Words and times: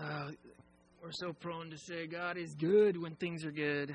Uh, 0.00 0.30
we're 1.02 1.12
so 1.12 1.34
prone 1.34 1.68
to 1.70 1.76
say 1.76 2.06
God 2.06 2.38
is 2.38 2.54
good 2.54 2.96
when 2.96 3.14
things 3.16 3.44
are 3.44 3.50
good. 3.50 3.94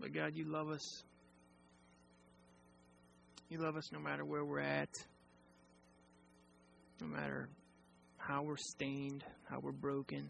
But 0.00 0.12
God, 0.12 0.34
you 0.34 0.46
love 0.46 0.68
us. 0.68 1.04
You 3.50 3.58
love 3.58 3.76
us 3.76 3.92
no 3.92 4.00
matter 4.00 4.24
where 4.24 4.44
we're 4.44 4.58
at, 4.58 4.88
no 7.00 7.06
matter 7.06 7.48
how 8.18 8.42
we're 8.42 8.56
stained, 8.56 9.22
how 9.48 9.60
we're 9.60 9.70
broken. 9.70 10.28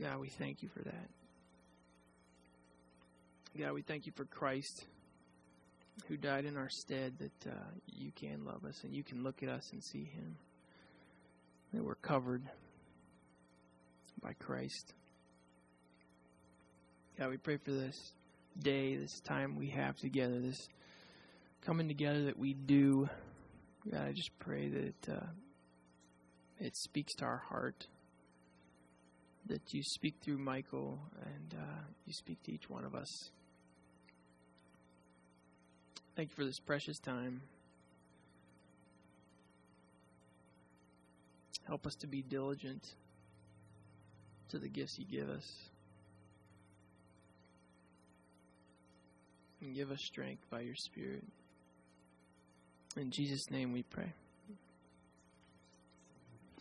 God, 0.00 0.18
we 0.18 0.28
thank 0.28 0.62
you 0.62 0.70
for 0.70 0.82
that. 0.82 1.08
God, 3.58 3.74
we 3.74 3.82
thank 3.82 4.06
you 4.06 4.12
for 4.16 4.24
Christ 4.24 4.86
who 6.08 6.16
died 6.16 6.46
in 6.46 6.56
our 6.56 6.70
stead, 6.70 7.12
that 7.18 7.50
uh, 7.50 7.54
you 7.86 8.10
can 8.12 8.46
love 8.46 8.64
us 8.64 8.84
and 8.84 8.94
you 8.94 9.02
can 9.02 9.22
look 9.22 9.42
at 9.42 9.50
us 9.50 9.70
and 9.72 9.84
see 9.84 10.04
him. 10.04 10.36
That 11.74 11.84
we're 11.84 11.96
covered 11.96 12.42
by 14.26 14.32
Christ. 14.44 14.92
God, 17.16 17.30
we 17.30 17.36
pray 17.36 17.58
for 17.58 17.70
this 17.70 18.12
day, 18.58 18.96
this 18.96 19.20
time 19.20 19.54
we 19.54 19.68
have 19.68 19.96
together, 19.98 20.40
this 20.40 20.68
coming 21.64 21.86
together 21.86 22.24
that 22.24 22.36
we 22.36 22.52
do. 22.52 23.08
God, 23.88 24.02
I 24.08 24.12
just 24.12 24.36
pray 24.40 24.68
that 24.68 25.12
uh, 25.12 25.26
it 26.58 26.76
speaks 26.76 27.14
to 27.14 27.24
our 27.24 27.44
heart, 27.48 27.86
that 29.46 29.72
you 29.72 29.84
speak 29.84 30.16
through 30.24 30.38
Michael 30.38 30.98
and 31.24 31.54
uh, 31.56 31.82
you 32.04 32.12
speak 32.12 32.42
to 32.46 32.52
each 32.52 32.68
one 32.68 32.84
of 32.84 32.96
us. 32.96 33.30
Thank 36.16 36.30
you 36.30 36.34
for 36.34 36.44
this 36.44 36.58
precious 36.58 36.98
time. 36.98 37.42
Help 41.68 41.86
us 41.86 41.94
to 42.00 42.08
be 42.08 42.22
diligent 42.22 42.82
to 44.50 44.58
the 44.58 44.68
gifts 44.68 44.98
you 44.98 45.04
give 45.04 45.28
us. 45.28 45.68
And 49.60 49.74
give 49.74 49.90
us 49.90 50.00
strength 50.02 50.42
by 50.50 50.60
your 50.60 50.74
Spirit. 50.74 51.24
In 52.96 53.10
Jesus' 53.10 53.50
name 53.50 53.72
we 53.72 53.82
pray. 53.82 54.12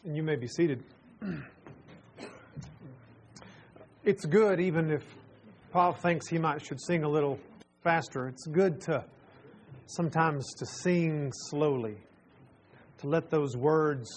And 0.04 0.16
you 0.16 0.24
may 0.24 0.36
be 0.36 0.48
seated. 0.48 0.84
It's 4.04 4.26
good, 4.26 4.60
even 4.60 4.92
if 4.92 5.04
Paul 5.72 5.94
thinks 5.94 6.28
he 6.28 6.38
might 6.38 6.64
should 6.64 6.80
sing 6.80 7.04
a 7.04 7.10
little 7.10 7.40
faster, 7.84 8.28
it's 8.28 8.46
good 8.46 8.82
to 8.82 9.04
sometimes 9.88 10.54
to 10.56 10.66
sing 10.66 11.32
slowly, 11.50 11.98
to 13.00 13.08
let 13.08 13.30
those 13.32 13.56
words 13.58 14.10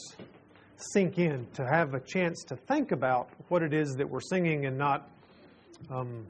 sink 0.92 1.18
in, 1.18 1.46
to 1.54 1.66
have 1.66 1.94
a 1.94 2.00
chance 2.00 2.44
to 2.44 2.56
think 2.56 2.92
about 2.92 3.28
what 3.48 3.62
it 3.62 3.72
is 3.72 3.94
that 3.96 4.08
we're 4.08 4.20
singing 4.20 4.66
and 4.66 4.78
not 4.78 5.08
um, 5.90 6.26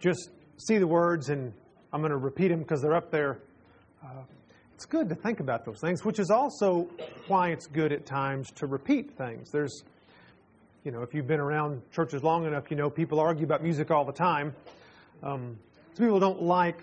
just 0.00 0.30
see 0.58 0.78
the 0.78 0.86
words 0.86 1.28
and 1.28 1.52
I'm 1.92 2.00
going 2.00 2.10
to 2.10 2.16
repeat 2.16 2.48
them 2.48 2.60
because 2.60 2.82
they're 2.82 2.96
up 2.96 3.10
there. 3.10 3.38
Uh, 4.02 4.22
it's 4.74 4.84
good 4.84 5.08
to 5.10 5.14
think 5.14 5.38
about 5.38 5.64
those 5.64 5.80
things, 5.80 6.04
which 6.04 6.18
is 6.18 6.30
also 6.30 6.88
why 7.28 7.50
it's 7.50 7.66
good 7.66 7.92
at 7.92 8.04
times 8.04 8.50
to 8.56 8.66
repeat 8.66 9.12
things. 9.16 9.50
There's, 9.52 9.84
you 10.82 10.90
know, 10.90 11.02
if 11.02 11.14
you've 11.14 11.28
been 11.28 11.40
around 11.40 11.82
churches 11.92 12.24
long 12.24 12.46
enough, 12.46 12.70
you 12.70 12.76
know 12.76 12.90
people 12.90 13.20
argue 13.20 13.44
about 13.44 13.62
music 13.62 13.90
all 13.90 14.04
the 14.04 14.12
time. 14.12 14.54
Um, 15.22 15.56
some 15.94 16.06
people 16.06 16.18
don't 16.18 16.42
like 16.42 16.80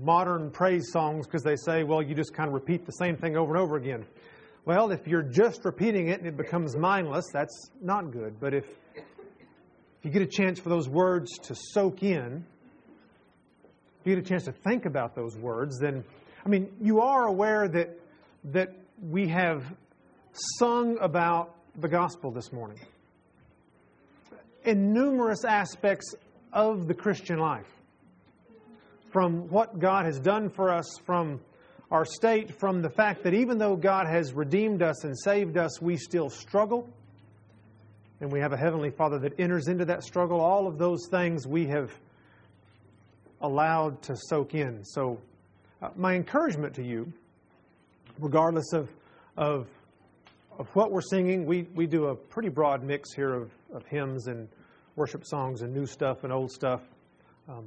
modern 0.00 0.50
praise 0.50 0.90
songs 0.92 1.26
because 1.26 1.42
they 1.42 1.56
say, 1.56 1.82
well, 1.82 2.00
you 2.00 2.14
just 2.14 2.32
kind 2.32 2.48
of 2.48 2.54
repeat 2.54 2.86
the 2.86 2.92
same 2.92 3.16
thing 3.16 3.36
over 3.36 3.54
and 3.54 3.60
over 3.60 3.76
again. 3.76 4.04
Well, 4.64 4.92
if 4.92 5.08
you're 5.08 5.22
just 5.22 5.64
repeating 5.64 6.08
it 6.08 6.20
and 6.20 6.28
it 6.28 6.36
becomes 6.36 6.76
mindless, 6.76 7.26
that's 7.32 7.70
not 7.80 8.12
good. 8.12 8.38
But 8.38 8.54
if, 8.54 8.64
if 8.94 10.04
you 10.04 10.10
get 10.10 10.22
a 10.22 10.26
chance 10.26 10.60
for 10.60 10.68
those 10.68 10.88
words 10.88 11.36
to 11.44 11.56
soak 11.56 12.04
in, 12.04 12.44
if 14.00 14.06
you 14.06 14.14
get 14.14 14.24
a 14.24 14.28
chance 14.28 14.44
to 14.44 14.52
think 14.52 14.86
about 14.86 15.16
those 15.16 15.36
words, 15.36 15.80
then, 15.80 16.04
I 16.46 16.48
mean, 16.48 16.68
you 16.80 17.00
are 17.00 17.26
aware 17.26 17.66
that, 17.66 17.98
that 18.52 18.72
we 19.10 19.26
have 19.28 19.64
sung 20.58 20.96
about 21.00 21.56
the 21.76 21.88
gospel 21.88 22.30
this 22.30 22.52
morning 22.52 22.78
in 24.64 24.92
numerous 24.92 25.44
aspects 25.44 26.14
of 26.52 26.86
the 26.86 26.94
Christian 26.94 27.38
life 27.38 27.66
from 29.10 29.48
what 29.50 29.80
God 29.80 30.04
has 30.04 30.20
done 30.20 30.48
for 30.48 30.70
us, 30.70 30.86
from 31.04 31.40
our 31.92 32.06
state, 32.06 32.58
from 32.58 32.80
the 32.80 32.88
fact 32.88 33.22
that 33.22 33.34
even 33.34 33.58
though 33.58 33.76
God 33.76 34.06
has 34.06 34.32
redeemed 34.32 34.82
us 34.82 35.04
and 35.04 35.16
saved 35.16 35.58
us, 35.58 35.80
we 35.82 35.98
still 35.98 36.30
struggle. 36.30 36.88
And 38.22 38.32
we 38.32 38.40
have 38.40 38.54
a 38.54 38.56
Heavenly 38.56 38.88
Father 38.88 39.18
that 39.18 39.38
enters 39.38 39.68
into 39.68 39.84
that 39.84 40.02
struggle. 40.02 40.40
All 40.40 40.66
of 40.66 40.78
those 40.78 41.06
things 41.10 41.46
we 41.46 41.66
have 41.66 41.92
allowed 43.42 44.00
to 44.04 44.16
soak 44.16 44.54
in. 44.54 44.82
So, 44.84 45.18
uh, 45.82 45.90
my 45.94 46.14
encouragement 46.14 46.74
to 46.76 46.82
you, 46.82 47.12
regardless 48.18 48.72
of, 48.72 48.88
of, 49.36 49.66
of 50.58 50.68
what 50.74 50.92
we're 50.92 51.02
singing, 51.02 51.44
we, 51.44 51.66
we 51.74 51.86
do 51.86 52.06
a 52.06 52.14
pretty 52.14 52.48
broad 52.48 52.82
mix 52.82 53.12
here 53.12 53.34
of, 53.34 53.50
of 53.70 53.84
hymns 53.84 54.28
and 54.28 54.48
worship 54.96 55.26
songs 55.26 55.60
and 55.60 55.74
new 55.74 55.84
stuff 55.84 56.24
and 56.24 56.32
old 56.32 56.50
stuff. 56.50 56.80
Um, 57.50 57.66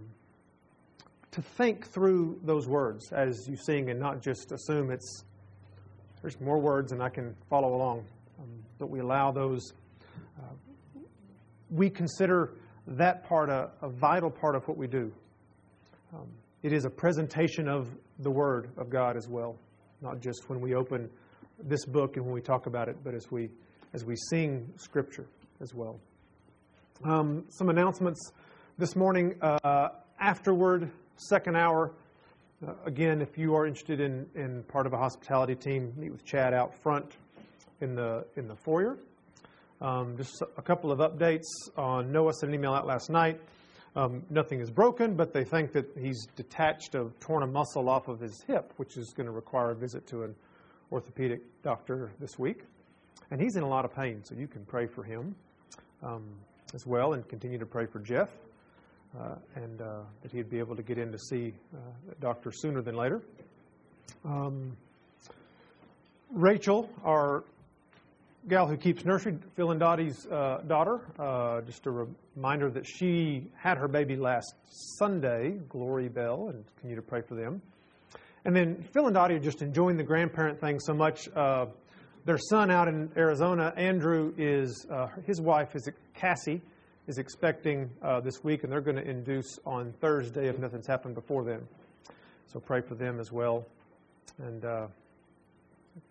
to 1.35 1.41
think 1.41 1.85
through 1.91 2.40
those 2.44 2.66
words 2.66 3.12
as 3.12 3.46
you 3.46 3.57
sing 3.57 3.90
and 3.90 4.00
not 4.00 4.22
just 4.22 4.53
assume 4.53 4.90
it's 4.90 5.25
there's 6.22 6.40
more 6.40 6.59
words 6.59 6.94
and 6.94 7.03
I 7.03 7.09
can 7.09 7.35
follow 7.50 7.75
along. 7.75 8.06
Um, 8.40 8.47
but 8.79 8.90
we 8.90 9.01
allow 9.01 9.34
those, 9.34 9.73
uh, 10.40 11.00
we 11.69 11.90
consider 11.90 12.53
that 12.88 13.28
part 13.28 13.50
a, 13.50 13.69
a, 13.81 13.90
vital 13.90 14.31
part 14.31 14.56
of 14.56 14.66
what 14.66 14.78
we 14.78 14.88
do. 14.88 15.12
Um, 16.13 16.28
it 16.63 16.72
is 16.72 16.85
a 16.85 16.90
presentation 16.90 17.67
of 17.67 17.90
the 18.19 18.31
Word 18.31 18.69
of 18.78 18.90
God 18.90 19.17
as 19.17 19.28
well, 19.28 19.57
not 20.02 20.22
just 20.22 20.50
when 20.50 20.62
we 20.62 20.73
open 20.73 21.09
this 21.62 21.85
book 21.85 22.16
and 22.16 22.25
when 22.25 22.34
we 22.34 22.41
talk 22.41 22.66
about 22.66 22.88
it, 22.88 22.96
but 23.03 23.13
as 23.13 23.29
we 23.29 23.50
as 23.94 24.06
we 24.06 24.16
sing 24.29 24.72
Scripture 24.78 25.25
as 25.62 25.73
well. 25.73 26.00
Um, 27.03 27.44
some 27.50 27.67
announcements 27.67 28.31
this 28.78 28.96
morning. 28.96 29.35
Uh, 29.41 29.90
afterward, 30.19 30.90
second 31.18 31.56
hour. 31.56 31.92
Uh, 32.66 32.74
again, 32.86 33.22
if 33.22 33.38
you 33.38 33.56
are 33.56 33.66
interested 33.66 34.00
in, 34.00 34.26
in 34.36 34.64
part 34.64 34.86
of 34.86 34.94
a 34.94 34.98
hospitality 34.98 35.56
team, 35.56 35.94
meet 35.98 36.12
with 36.12 36.26
Chad 36.26 36.53
out 36.53 36.74
front 36.81 37.14
in 37.81 37.96
the 37.96 38.26
in 38.36 38.48
the 38.48 38.56
foyer. 38.56 38.98
Um, 39.81 40.16
just 40.16 40.42
a 40.58 40.62
couple 40.62 40.92
of 40.92 41.00
updates 41.00 41.44
on 41.78 42.12
Noah 42.12 42.34
sent 42.34 42.52
an 42.52 42.56
email 42.56 42.74
out 42.74 42.88
last 42.88 43.09
night. 43.09 43.40
Um, 43.96 44.24
nothing 44.30 44.59
is 44.59 44.70
broken, 44.70 45.16
but 45.16 45.34
they 45.34 45.44
think 45.44 45.74
that 45.74 45.86
he's 45.98 46.26
detached 46.36 46.96
a 46.96 47.09
torn 47.20 47.44
a 47.44 47.47
muscle 47.47 47.90
off 47.90 48.08
of 48.08 48.20
his 48.20 48.44
hip, 48.47 48.74
which 48.78 48.97
is 48.97 49.14
going 49.16 49.26
to 49.26 49.32
require 49.32 49.72
a 49.72 49.76
visit 49.76 50.08
to 50.08 50.24
an 50.24 50.36
orthopedic 50.92 51.42
doctor 51.62 52.12
this 52.20 52.38
week. 52.40 52.64
And 53.32 53.42
he's 53.42 53.56
in 53.56 53.64
a 53.64 53.68
lot 53.68 53.86
of 53.86 53.94
pain, 53.94 54.22
so 54.24 54.36
you 54.36 54.47
can 54.47 54.66
pray 54.66 54.86
for 54.86 55.03
him 55.03 55.36
um, 56.03 56.24
as 56.74 56.86
well, 56.86 57.14
and 57.14 57.28
continue 57.28 57.58
to 57.58 57.66
pray 57.66 57.86
for 57.86 58.00
Jeff 58.00 58.30
and 59.56 59.81
uh, 59.81 60.00
that 60.22 60.31
he'd 60.31 60.50
be 60.50 60.59
able 60.59 60.76
to 60.76 60.84
get 60.84 60.98
in 60.98 61.12
to 61.12 61.20
see 61.20 61.53
uh, 61.74 61.78
the 62.09 62.16
doctor 62.16 62.52
sooner 62.52 62.81
than 62.81 62.96
later. 62.96 63.22
Um, 64.24 64.76
Rachel, 66.31 66.90
our 67.03 67.44
gal 68.48 68.68
who 68.68 68.78
keeps 68.78 69.06
nursery, 69.06 69.38
Phil 69.56 69.72
and 69.72 69.80
Dottie's 69.80 70.26
uh, 70.28 70.62
daughter, 70.68 71.00
uh, 71.20 71.62
just 71.62 71.86
a 71.88 72.08
reminder 72.36 72.70
that 72.70 72.86
she 72.86 73.48
had 73.58 73.78
her 73.78 73.88
baby 73.88 74.16
last 74.16 74.53
Sunday, 75.00 75.58
Glory 75.70 76.09
Bell, 76.09 76.50
and 76.50 76.64
continue 76.76 76.96
to 76.96 77.02
pray 77.02 77.22
for 77.22 77.36
them. 77.36 77.62
And 78.44 78.56
then 78.56 78.84
Phil 78.94 79.06
and 79.06 79.14
Dottie 79.14 79.36
are 79.36 79.40
just 79.40 79.62
enjoying 79.62 79.97
the 79.97 80.03
grandparent 80.03 80.59
thing 80.59 80.80
so 80.80 80.94
much. 80.94 81.28
Uh, 81.36 81.68
their 82.26 82.38
son 82.38 82.70
out 82.72 82.88
in 82.88 83.09
Arizona, 83.16 83.73
Andrew, 83.78 84.34
is 84.38 84.85
his 85.26 85.40
wife 85.40 85.76
is 85.76 85.90
Cassie 86.16 86.61
is 87.07 87.17
expecting 87.17 87.90
uh, 88.02 88.19
this 88.19 88.43
week, 88.43 88.63
and 88.63 88.72
they're 88.72 88.81
going 88.81 88.97
to 88.97 89.07
induce 89.07 89.59
on 89.66 89.93
Thursday 90.02 90.47
if 90.47 90.57
nothing's 90.57 90.87
happened 90.87 91.16
before 91.16 91.43
then. 91.43 91.61
So 92.52 92.59
pray 92.59 92.81
for 92.81 92.96
them 92.96 93.19
as 93.19 93.31
well, 93.31 93.66
and 94.40 94.63
uh, 94.66 94.87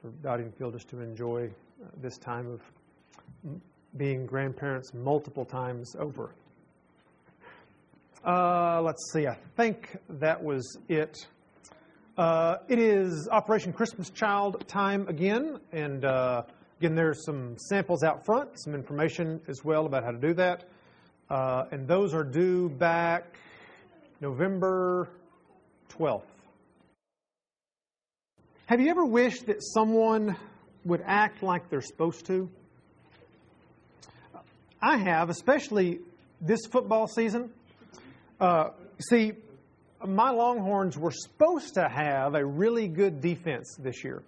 for 0.02 0.34
and 0.34 0.54
Phil 0.54 0.70
just 0.70 0.88
to 0.90 1.00
enjoy 1.00 1.48
uh, 1.82 1.88
this 2.00 2.18
time 2.18 2.46
of 2.46 3.60
being 3.96 4.26
grandparents 4.26 4.92
multiple 4.94 5.44
times 5.44 5.94
over. 5.98 6.30
Uh, 8.24 8.80
let's 8.82 9.12
see, 9.12 9.26
I 9.26 9.36
think 9.56 9.96
that 10.08 10.42
was 10.42 10.78
it. 10.88 11.26
Uh, 12.16 12.56
it 12.68 12.78
is 12.78 13.28
Operation 13.30 13.72
Christmas 13.72 14.08
Child 14.10 14.66
time 14.68 15.08
again, 15.08 15.58
and 15.72 16.04
uh, 16.04 16.42
again, 16.78 16.94
there's 16.94 17.24
some 17.24 17.56
samples 17.58 18.02
out 18.02 18.24
front, 18.24 18.50
some 18.54 18.74
information 18.74 19.40
as 19.48 19.64
well 19.64 19.86
about 19.86 20.04
how 20.04 20.10
to 20.10 20.18
do 20.18 20.32
that. 20.34 20.64
Uh, 21.30 21.64
and 21.70 21.88
those 21.88 22.12
are 22.12 22.24
due 22.24 22.68
back 22.68 23.24
November 24.20 25.08
12th. 25.90 26.22
Have 28.66 28.80
you 28.80 28.90
ever 28.90 29.04
wished 29.04 29.46
that 29.46 29.62
someone 29.62 30.36
would 30.84 31.02
act 31.04 31.42
like 31.42 31.70
they're 31.70 31.80
supposed 31.80 32.26
to? 32.26 32.48
I 34.80 34.98
have, 34.98 35.30
especially 35.30 36.00
this 36.40 36.66
football 36.66 37.06
season. 37.06 37.50
Uh, 38.38 38.70
see, 38.98 39.32
my 40.06 40.30
Longhorns 40.30 40.98
were 40.98 41.10
supposed 41.10 41.74
to 41.74 41.88
have 41.88 42.34
a 42.34 42.44
really 42.44 42.88
good 42.88 43.22
defense 43.22 43.76
this 43.78 44.04
year. 44.04 44.22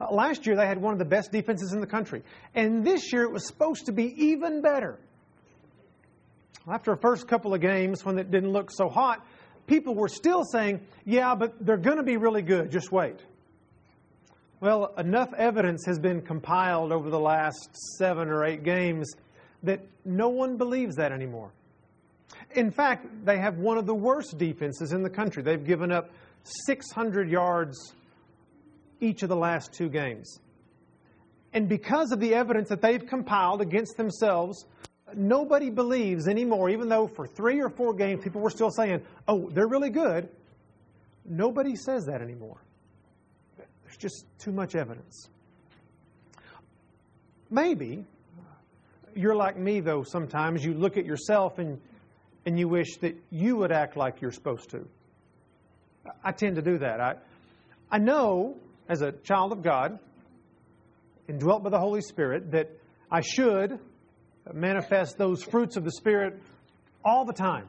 Uh, 0.00 0.12
last 0.12 0.46
year, 0.46 0.56
they 0.56 0.66
had 0.66 0.80
one 0.80 0.92
of 0.92 0.98
the 0.98 1.04
best 1.04 1.32
defenses 1.32 1.72
in 1.72 1.80
the 1.80 1.86
country. 1.86 2.22
And 2.54 2.84
this 2.84 3.12
year, 3.12 3.22
it 3.22 3.32
was 3.32 3.46
supposed 3.46 3.86
to 3.86 3.92
be 3.92 4.14
even 4.24 4.60
better. 4.60 4.98
After 6.70 6.92
a 6.92 6.96
first 6.96 7.28
couple 7.28 7.54
of 7.54 7.60
games, 7.60 8.04
when 8.04 8.18
it 8.18 8.30
didn't 8.30 8.52
look 8.52 8.70
so 8.70 8.88
hot, 8.88 9.26
people 9.66 9.94
were 9.94 10.08
still 10.08 10.44
saying, 10.44 10.80
yeah, 11.04 11.34
but 11.34 11.54
they're 11.64 11.76
going 11.76 11.98
to 11.98 12.02
be 12.02 12.16
really 12.16 12.42
good. 12.42 12.70
Just 12.70 12.90
wait. 12.90 13.16
Well, 14.60 14.94
enough 14.96 15.32
evidence 15.34 15.84
has 15.86 15.98
been 15.98 16.22
compiled 16.22 16.90
over 16.90 17.10
the 17.10 17.20
last 17.20 17.68
seven 17.98 18.28
or 18.28 18.44
eight 18.44 18.62
games 18.62 19.12
that 19.62 19.80
no 20.04 20.28
one 20.28 20.56
believes 20.56 20.96
that 20.96 21.12
anymore. 21.12 21.50
In 22.54 22.70
fact, 22.70 23.06
they 23.24 23.38
have 23.38 23.58
one 23.58 23.78
of 23.78 23.86
the 23.86 23.94
worst 23.94 24.38
defenses 24.38 24.92
in 24.92 25.02
the 25.02 25.10
country. 25.10 25.42
They've 25.42 25.64
given 25.64 25.92
up 25.92 26.10
600 26.66 27.28
yards 27.28 27.94
each 29.00 29.22
of 29.22 29.28
the 29.28 29.36
last 29.36 29.72
two 29.72 29.88
games. 29.88 30.38
And 31.52 31.68
because 31.68 32.10
of 32.12 32.20
the 32.20 32.34
evidence 32.34 32.68
that 32.68 32.80
they've 32.80 33.04
compiled 33.04 33.60
against 33.60 33.96
themselves, 33.96 34.64
nobody 35.16 35.70
believes 35.70 36.28
anymore, 36.28 36.70
even 36.70 36.88
though 36.88 37.06
for 37.06 37.26
three 37.26 37.60
or 37.60 37.68
four 37.68 37.94
games 37.94 38.22
people 38.22 38.40
were 38.40 38.50
still 38.50 38.70
saying, 38.70 39.02
oh, 39.28 39.50
they're 39.50 39.68
really 39.68 39.90
good. 39.90 40.28
Nobody 41.24 41.76
says 41.76 42.04
that 42.06 42.20
anymore. 42.20 42.58
There's 43.56 43.96
just 43.96 44.24
too 44.38 44.52
much 44.52 44.74
evidence. 44.74 45.28
Maybe 47.50 48.04
you're 49.14 49.36
like 49.36 49.56
me, 49.56 49.80
though, 49.80 50.02
sometimes. 50.02 50.64
You 50.64 50.74
look 50.74 50.96
at 50.96 51.04
yourself 51.04 51.58
and, 51.58 51.80
and 52.46 52.58
you 52.58 52.68
wish 52.68 52.96
that 52.98 53.16
you 53.30 53.56
would 53.56 53.72
act 53.72 53.96
like 53.96 54.20
you're 54.20 54.32
supposed 54.32 54.70
to. 54.70 54.86
I 56.22 56.32
tend 56.32 56.56
to 56.56 56.62
do 56.62 56.78
that. 56.78 57.00
I, 57.00 57.14
I 57.90 57.98
know, 57.98 58.56
as 58.88 59.02
a 59.02 59.12
child 59.12 59.52
of 59.52 59.62
God, 59.62 59.98
indwelt 61.28 61.62
by 61.62 61.70
the 61.70 61.78
Holy 61.78 62.02
Spirit, 62.02 62.50
that 62.50 62.70
I 63.10 63.20
should 63.20 63.78
manifest 64.52 65.16
those 65.16 65.42
fruits 65.42 65.76
of 65.76 65.84
the 65.84 65.92
Spirit 65.92 66.40
all 67.04 67.24
the 67.24 67.32
time 67.32 67.66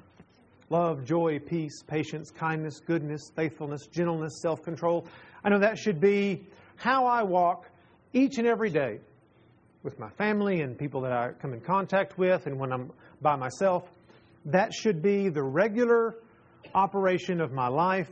love, 0.69 1.05
joy, 1.05 1.39
peace, 1.39 1.83
patience, 1.83 2.31
kindness, 2.31 2.79
goodness, 2.79 3.31
faithfulness, 3.35 3.87
gentleness, 3.87 4.41
self 4.41 4.63
control. 4.63 5.05
I 5.43 5.49
know 5.49 5.59
that 5.59 5.77
should 5.77 6.01
be 6.01 6.43
how 6.75 7.05
I 7.05 7.23
walk 7.23 7.69
each 8.13 8.37
and 8.37 8.47
every 8.47 8.69
day 8.69 8.99
with 9.83 9.99
my 9.99 10.09
family 10.09 10.61
and 10.61 10.77
people 10.77 11.01
that 11.01 11.11
I 11.11 11.31
come 11.39 11.53
in 11.53 11.61
contact 11.61 12.17
with 12.17 12.47
and 12.47 12.59
when 12.59 12.71
I'm 12.71 12.91
by 13.21 13.35
myself. 13.35 13.87
That 14.45 14.73
should 14.73 15.01
be 15.01 15.29
the 15.29 15.43
regular 15.43 16.15
operation 16.73 17.41
of 17.41 17.51
my 17.51 17.67
life. 17.67 18.09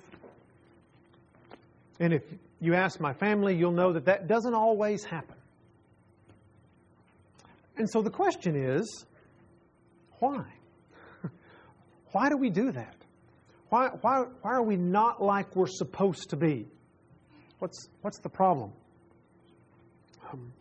And 2.00 2.13
if 2.13 2.24
you 2.60 2.75
ask 2.75 3.00
my 3.00 3.13
family, 3.13 3.56
you'll 3.56 3.71
know 3.71 3.94
that 3.94 4.06
that 4.06 4.27
doesn't 4.27 4.54
always 4.54 5.04
happen. 5.04 5.36
And 7.78 7.90
so 7.90 8.02
the 8.02 8.12
question 8.12 8.56
is 8.56 9.06
why? 10.20 10.44
why 12.12 12.30
do 12.30 12.38
we 12.38 12.50
do 12.50 12.72
that? 12.72 12.96
Why, 13.70 13.88
why, 14.02 14.25
why 14.42 14.52
are 14.52 14.64
we 14.64 14.75
not 14.75 15.22
like 15.22 15.56
we're 15.56 15.66
supposed 15.68 16.30
to 16.30 16.36
be? 16.36 16.68
What's, 17.60 17.88
what's 18.02 18.20
the 18.20 18.30
problem? 18.30 18.72
Um, 20.31 20.54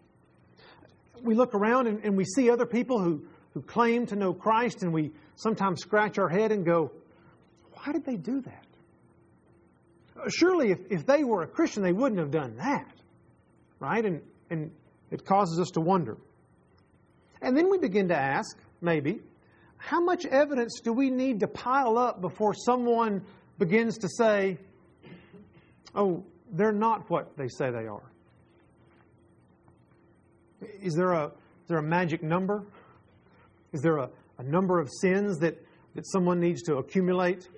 we 1.23 1.35
look 1.35 1.55
around 1.55 1.89
and, 1.89 2.03
and 2.05 2.17
we 2.17 2.25
see 2.25 2.51
other 2.51 2.65
people 2.65 3.03
who, 3.03 3.25
who 3.53 3.61
claim 3.61 4.07
to 4.07 4.17
know 4.17 4.33
Christ, 4.33 4.83
and 4.83 4.93
we 4.93 5.11
sometimes 5.37 5.81
scratch 5.81 6.19
our 6.19 6.29
head 6.29 6.53
and 6.53 6.65
go, 6.65 6.91
why 7.73 7.93
did 7.93 8.05
they 8.05 8.17
do 8.17 8.41
that? 8.41 8.67
Uh, 10.17 10.29
surely, 10.29 10.71
if, 10.71 10.79
if 10.91 11.07
they 11.07 11.25
were 11.25 11.43
a 11.43 11.47
Christian, 11.47 11.83
they 11.83 11.93
wouldn't 11.93 12.19
have 12.21 12.31
done 12.31 12.57
that. 12.57 12.95
Right? 13.79 14.05
And, 14.05 14.23
and 14.49 14.71
it 15.11 15.27
causes 15.27 15.61
us 15.61 15.71
to 15.73 15.81
wonder. 15.81 16.17
And 17.43 17.57
then 17.57 17.69
we 17.71 17.79
begin 17.79 18.09
to 18.09 18.17
ask, 18.17 18.57
maybe, 18.81 19.21
how 19.77 20.01
much 20.01 20.25
evidence 20.25 20.81
do 20.81 20.93
we 20.93 21.11
need 21.11 21.41
to 21.41 21.49
pile 21.49 21.99
up 21.99 22.21
before 22.21 22.55
someone 22.55 23.23
begins 23.59 23.99
to 23.99 24.09
say, 24.09 24.59
oh, 25.95 26.23
they're 26.53 26.73
not 26.73 27.11
what 27.11 27.37
they 27.37 27.49
say 27.49 27.71
they 27.71 27.89
are? 27.89 28.03
Is 30.81 30.95
there 30.95 31.13
a, 31.13 31.27
is 31.27 31.69
there 31.69 31.79
a 31.79 31.83
magic 31.83 32.23
number? 32.23 32.63
Is 33.73 33.81
there 33.83 33.99
a, 33.99 34.09
a 34.39 34.43
number 34.45 34.79
of 34.79 34.89
sins 35.01 35.39
that, 35.39 35.57
that 35.97 36.07
someone 36.07 36.39
needs 36.39 36.63
to 36.63 36.77
accumulate? 36.77 37.49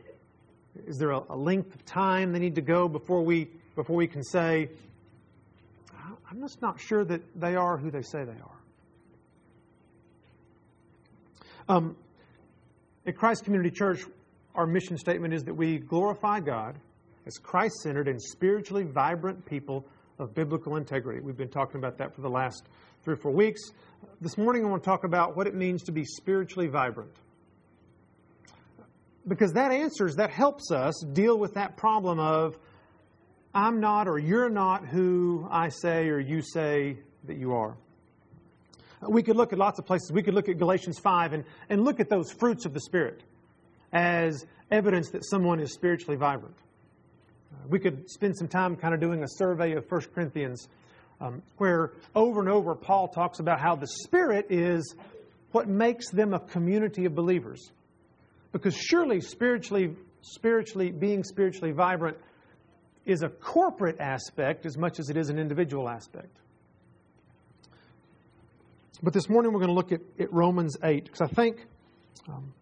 Is 0.87 0.97
there 0.97 1.11
a, 1.11 1.23
a 1.29 1.37
length 1.37 1.75
of 1.75 1.85
time 1.85 2.33
they 2.33 2.39
need 2.39 2.55
to 2.55 2.63
go 2.63 2.89
before 2.89 3.23
we, 3.23 3.49
before 3.77 3.97
we 3.97 4.07
can 4.07 4.25
say, 4.25 4.71
I'm 6.31 6.41
just 6.41 6.63
not 6.63 6.81
sure 6.81 7.05
that 7.05 7.21
they 7.39 7.55
are 7.55 7.77
who 7.77 7.91
they 7.91 8.03
say 8.03 8.25
they 8.25 8.33
are? 8.33 8.54
Um, 11.69 11.97
at 13.07 13.17
Christ 13.17 13.45
Community 13.45 13.71
Church, 13.71 14.05
our 14.55 14.67
mission 14.67 14.99
statement 14.99 15.33
is 15.33 15.45
that 15.45 15.55
we 15.55 15.79
glorify 15.79 16.41
God 16.41 16.77
as 17.27 17.39
Christ 17.39 17.77
centered 17.83 18.07
and 18.07 18.21
spiritually 18.21 18.85
vibrant 18.85 19.47
people 19.47 19.87
of 20.19 20.35
biblical 20.35 20.77
integrity. 20.77 21.21
We've 21.21 21.37
been 21.37 21.49
talking 21.49 21.79
about 21.79 21.97
that 21.99 22.15
for 22.15 22.21
the 22.21 22.29
last 22.29 22.65
three 23.03 23.15
or 23.15 23.17
four 23.17 23.33
weeks. 23.33 23.63
This 24.21 24.37
morning, 24.37 24.65
I 24.65 24.69
want 24.69 24.83
to 24.83 24.89
talk 24.89 25.05
about 25.05 25.37
what 25.37 25.47
it 25.47 25.55
means 25.55 25.83
to 25.85 25.93
be 25.93 26.05
spiritually 26.05 26.69
vibrant. 26.69 27.11
Because 29.27 29.55
that 29.55 29.73
answers, 29.73 30.17
that 30.17 30.31
helps 30.31 30.71
us 30.71 31.03
deal 31.15 31.39
with 31.39 31.55
that 31.55 31.79
problem 31.79 32.19
of 32.19 32.59
I'm 33.55 33.81
not 33.81 34.07
or 34.07 34.19
you're 34.19 34.51
not 34.51 34.87
who 34.87 35.49
I 35.51 35.71
say 35.71 36.09
or 36.09 36.21
you 36.21 36.43
say 36.43 36.99
that 37.25 37.39
you 37.39 37.55
are. 37.55 37.75
We 39.09 39.23
could 39.23 39.37
look 39.37 39.53
at 39.53 39.59
lots 39.59 39.79
of 39.79 39.87
places. 39.87 40.13
We 40.13 40.23
could 40.23 40.35
look 40.35 40.49
at 40.49 40.59
Galatians 40.59 40.99
5 40.99 41.33
and, 41.33 41.45
and 41.69 41.85
look 41.85 42.01
at 42.01 42.09
those 42.09 42.33
fruits 42.33 42.65
of 42.65 42.75
the 42.75 42.81
Spirit 42.81 43.23
as 43.93 44.45
evidence 44.71 45.11
that 45.11 45.25
someone 45.25 45.61
is 45.61 45.73
spiritually 45.73 46.17
vibrant. 46.17 46.57
Uh, 47.53 47.67
we 47.69 47.79
could 47.79 48.11
spend 48.11 48.37
some 48.37 48.49
time 48.49 48.77
kind 48.77 48.95
of 48.95 49.01
doing 49.01 49.23
a 49.23 49.29
survey 49.29 49.73
of 49.73 49.91
1 49.91 50.01
Corinthians 50.15 50.69
um, 51.21 51.43
where 51.59 51.93
over 52.15 52.41
and 52.41 52.49
over 52.49 52.75
Paul 52.75 53.09
talks 53.09 53.39
about 53.39 53.61
how 53.61 53.77
the 53.77 53.87
Spirit 53.87 54.47
is 54.51 54.95
what 55.53 55.69
makes 55.69 56.11
them 56.11 56.35
a 56.35 56.41
community 56.41 57.05
of 57.05 57.15
believers. 57.15 57.71
Because 58.53 58.77
surely 58.77 59.21
spiritually, 59.21 59.95
spiritually 60.23 60.91
being 60.91 61.23
spiritually 61.23 61.73
vibrant 61.73 62.17
is 63.07 63.23
a 63.23 63.29
corporate 63.29 64.01
aspect 64.01 64.67
as 64.67 64.77
much 64.77 64.99
as 64.99 65.11
it 65.11 65.17
is 65.17 65.29
an 65.29 65.39
individual 65.39 65.89
aspect. 65.89 66.37
But 69.05 69.13
this 69.13 69.29
morning 69.29 69.53
we're 69.53 69.61
going 69.61 69.69
to 69.69 69.75
look 69.75 69.93
at, 69.93 70.01
at 70.19 70.33
Romans 70.33 70.79
8 70.83 71.05
because 71.05 71.21
I 71.21 71.27
think 71.27 71.67
um, 72.27 72.55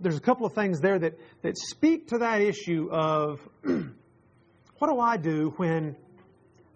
there's 0.00 0.16
a 0.16 0.20
couple 0.20 0.44
of 0.44 0.52
things 0.52 0.80
there 0.80 0.98
that, 0.98 1.16
that 1.42 1.56
speak 1.56 2.08
to 2.08 2.18
that 2.18 2.40
issue 2.40 2.88
of 2.90 3.38
what 3.62 4.88
do 4.88 4.98
I 4.98 5.16
do 5.16 5.54
when 5.58 5.94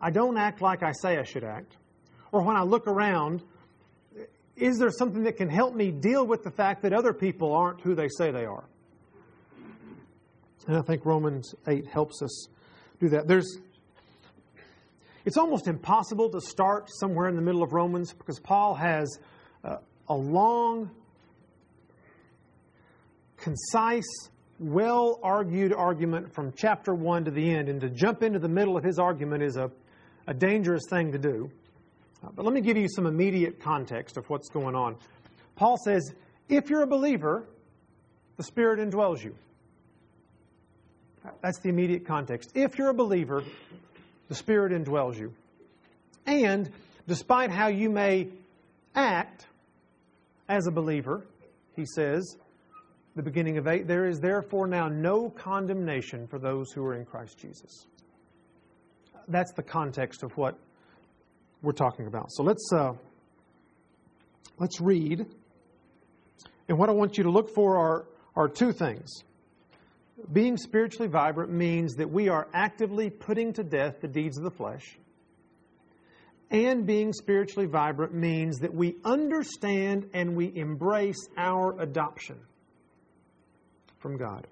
I 0.00 0.10
don't 0.10 0.38
act 0.38 0.62
like 0.62 0.84
I 0.84 0.92
say 0.92 1.18
I 1.18 1.24
should 1.24 1.42
act? 1.42 1.76
Or 2.30 2.42
when 2.42 2.54
I 2.54 2.62
look 2.62 2.86
around, 2.86 3.42
is 4.56 4.78
there 4.78 4.92
something 4.92 5.24
that 5.24 5.38
can 5.38 5.48
help 5.48 5.74
me 5.74 5.90
deal 5.90 6.24
with 6.24 6.44
the 6.44 6.52
fact 6.52 6.82
that 6.82 6.92
other 6.92 7.12
people 7.12 7.52
aren't 7.52 7.80
who 7.80 7.96
they 7.96 8.08
say 8.16 8.30
they 8.30 8.44
are? 8.44 8.64
And 10.68 10.76
I 10.76 10.82
think 10.82 11.04
Romans 11.04 11.52
8 11.66 11.84
helps 11.88 12.22
us 12.22 12.46
do 13.00 13.08
that. 13.08 13.26
There's 13.26 13.58
it's 15.24 15.36
almost 15.36 15.68
impossible 15.68 16.28
to 16.30 16.40
start 16.40 16.90
somewhere 17.00 17.28
in 17.28 17.36
the 17.36 17.42
middle 17.42 17.62
of 17.62 17.72
Romans 17.72 18.12
because 18.12 18.38
Paul 18.38 18.74
has 18.74 19.18
uh, 19.64 19.76
a 20.08 20.14
long, 20.14 20.90
concise, 23.38 24.28
well 24.58 25.18
argued 25.22 25.72
argument 25.72 26.34
from 26.34 26.52
chapter 26.56 26.94
1 26.94 27.24
to 27.24 27.30
the 27.30 27.54
end. 27.54 27.68
And 27.68 27.80
to 27.80 27.88
jump 27.88 28.22
into 28.22 28.38
the 28.38 28.48
middle 28.48 28.76
of 28.76 28.84
his 28.84 28.98
argument 28.98 29.42
is 29.42 29.56
a, 29.56 29.70
a 30.26 30.34
dangerous 30.34 30.82
thing 30.90 31.12
to 31.12 31.18
do. 31.18 31.50
Uh, 32.22 32.28
but 32.34 32.44
let 32.44 32.52
me 32.54 32.60
give 32.60 32.76
you 32.76 32.88
some 32.88 33.06
immediate 33.06 33.60
context 33.60 34.18
of 34.18 34.28
what's 34.28 34.48
going 34.50 34.74
on. 34.74 34.96
Paul 35.56 35.78
says, 35.84 36.12
if 36.48 36.68
you're 36.68 36.82
a 36.82 36.86
believer, 36.86 37.44
the 38.36 38.42
Spirit 38.42 38.78
indwells 38.78 39.22
you. 39.22 39.34
That's 41.40 41.58
the 41.60 41.70
immediate 41.70 42.04
context. 42.04 42.50
If 42.54 42.76
you're 42.76 42.90
a 42.90 42.94
believer, 42.94 43.42
the 44.34 44.38
Spirit 44.38 44.72
indwells 44.72 45.16
you. 45.16 45.32
And 46.26 46.68
despite 47.06 47.50
how 47.50 47.68
you 47.68 47.88
may 47.88 48.26
act 48.96 49.46
as 50.48 50.66
a 50.66 50.72
believer, 50.72 51.24
he 51.76 51.86
says, 51.86 52.36
the 53.14 53.22
beginning 53.22 53.58
of 53.58 53.68
8, 53.68 53.86
there 53.86 54.08
is 54.08 54.18
therefore 54.18 54.66
now 54.66 54.88
no 54.88 55.30
condemnation 55.30 56.26
for 56.26 56.40
those 56.40 56.72
who 56.72 56.84
are 56.84 56.96
in 56.96 57.04
Christ 57.04 57.38
Jesus. 57.38 57.86
That's 59.28 59.52
the 59.52 59.62
context 59.62 60.24
of 60.24 60.36
what 60.36 60.58
we're 61.62 61.70
talking 61.70 62.08
about. 62.08 62.32
So 62.32 62.42
let's, 62.42 62.68
uh, 62.72 62.94
let's 64.58 64.80
read 64.80 65.26
And 66.68 66.76
what 66.76 66.88
I 66.88 66.92
want 66.92 67.18
you 67.18 67.24
to 67.24 67.30
look 67.30 67.54
for 67.54 67.78
are, 67.78 68.04
are 68.34 68.48
two 68.48 68.72
things. 68.72 69.22
Being 70.32 70.56
spiritually 70.56 71.08
vibrant 71.08 71.50
means 71.50 71.94
that 71.94 72.10
we 72.10 72.28
are 72.28 72.46
actively 72.54 73.10
putting 73.10 73.52
to 73.54 73.64
death 73.64 74.00
the 74.00 74.08
deeds 74.08 74.38
of 74.38 74.44
the 74.44 74.50
flesh. 74.50 74.96
And 76.50 76.86
being 76.86 77.12
spiritually 77.12 77.66
vibrant 77.66 78.14
means 78.14 78.58
that 78.58 78.72
we 78.72 78.96
understand 79.04 80.10
and 80.14 80.36
we 80.36 80.52
embrace 80.54 81.28
our 81.36 81.80
adoption 81.80 82.38
from 83.98 84.16
God. 84.16 84.46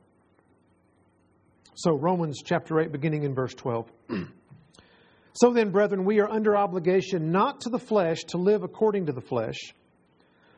So, 1.74 1.92
Romans 1.92 2.40
chapter 2.44 2.80
8, 2.80 2.90
beginning 2.90 3.22
in 3.22 3.34
verse 3.34 3.54
12. 3.54 3.90
so 5.34 5.52
then, 5.52 5.70
brethren, 5.70 6.04
we 6.04 6.20
are 6.20 6.28
under 6.28 6.56
obligation 6.56 7.30
not 7.30 7.60
to 7.62 7.70
the 7.70 7.78
flesh 7.78 8.24
to 8.28 8.36
live 8.36 8.62
according 8.62 9.06
to 9.06 9.12
the 9.12 9.20
flesh. 9.20 9.58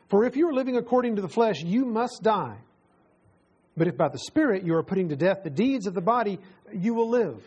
For 0.09 0.25
if 0.25 0.35
you 0.35 0.49
are 0.49 0.53
living 0.53 0.77
according 0.77 1.15
to 1.17 1.21
the 1.21 1.29
flesh, 1.29 1.61
you 1.61 1.85
must 1.85 2.21
die. 2.23 2.57
But 3.77 3.87
if 3.87 3.97
by 3.97 4.09
the 4.09 4.19
Spirit 4.19 4.63
you 4.63 4.75
are 4.75 4.83
putting 4.83 5.09
to 5.09 5.15
death 5.15 5.43
the 5.43 5.49
deeds 5.49 5.87
of 5.87 5.93
the 5.93 6.01
body, 6.01 6.39
you 6.73 6.93
will 6.93 7.09
live. 7.09 7.41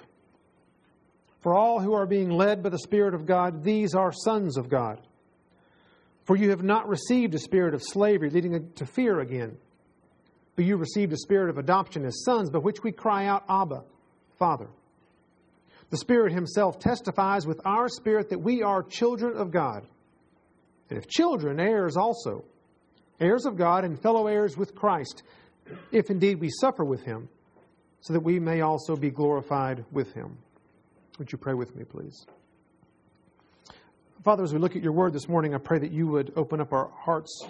For 1.41 1.55
all 1.55 1.81
who 1.81 1.95
are 1.95 2.07
being 2.07 2.31
led 2.31 2.63
by 2.63 2.69
the 2.69 2.79
Spirit 2.79 3.15
of 3.15 3.27
God, 3.27 3.63
these 3.65 3.95
are 3.95 4.13
sons 4.13 4.57
of 4.57 4.69
God. 4.69 5.01
For 6.25 6.37
you 6.37 6.51
have 6.51 6.63
not 6.63 6.89
received 6.89 7.35
a 7.35 7.39
spirit 7.39 7.73
of 7.73 7.83
slavery 7.83 8.29
leading 8.29 8.71
to 8.75 8.85
fear 8.85 9.21
again, 9.21 9.57
but 10.57 10.67
you 10.67 10.77
received 10.77 11.13
a 11.15 11.17
spirit 11.17 11.49
of 11.49 11.57
adoption 11.57 12.05
as 12.05 12.23
sons, 12.23 12.51
by 12.51 12.59
which 12.59 12.83
we 12.83 12.93
cry 12.93 13.25
out, 13.25 13.45
Abba, 13.49 13.83
Father. 14.39 14.69
The 15.89 15.97
Spirit 15.97 16.35
Himself 16.35 16.79
testifies 16.79 17.47
with 17.47 17.63
our 17.65 17.89
spirit 17.89 18.29
that 18.29 18.43
we 18.43 18.63
are 18.63 18.83
children 18.83 19.39
of 19.39 19.51
God. 19.51 19.87
And 20.91 20.99
if 20.99 21.09
children, 21.09 21.59
heirs 21.59 21.97
also, 21.97 22.45
heirs 23.21 23.47
of 23.47 23.57
God 23.57 23.85
and 23.85 23.99
fellow 23.99 24.27
heirs 24.27 24.55
with 24.55 24.75
Christ, 24.75 25.23
if 25.93 26.11
indeed 26.11 26.41
we 26.41 26.51
suffer 26.51 26.85
with 26.85 27.03
Him, 27.03 27.29
so 28.01 28.13
that 28.13 28.21
we 28.21 28.39
may 28.39 28.61
also 28.61 28.97
be 28.97 29.11
glorified 29.11 29.85
with 29.91 30.13
Him. 30.15 30.37
Would 31.19 31.33
you 31.33 31.39
pray 31.39 31.55
with 31.55 31.75
me, 31.75 31.85
please? 31.85 32.27
Father, 34.25 34.43
as 34.43 34.53
we 34.53 34.59
look 34.59 34.77
at 34.77 34.83
your 34.83 34.93
word 34.93 35.13
this 35.13 35.29
morning, 35.29 35.55
I 35.55 35.59
pray 35.59 35.79
that 35.79 35.93
you 35.93 36.07
would 36.09 36.33
open 36.37 36.61
up 36.61 36.73
our 36.73 36.91
hearts 36.95 37.47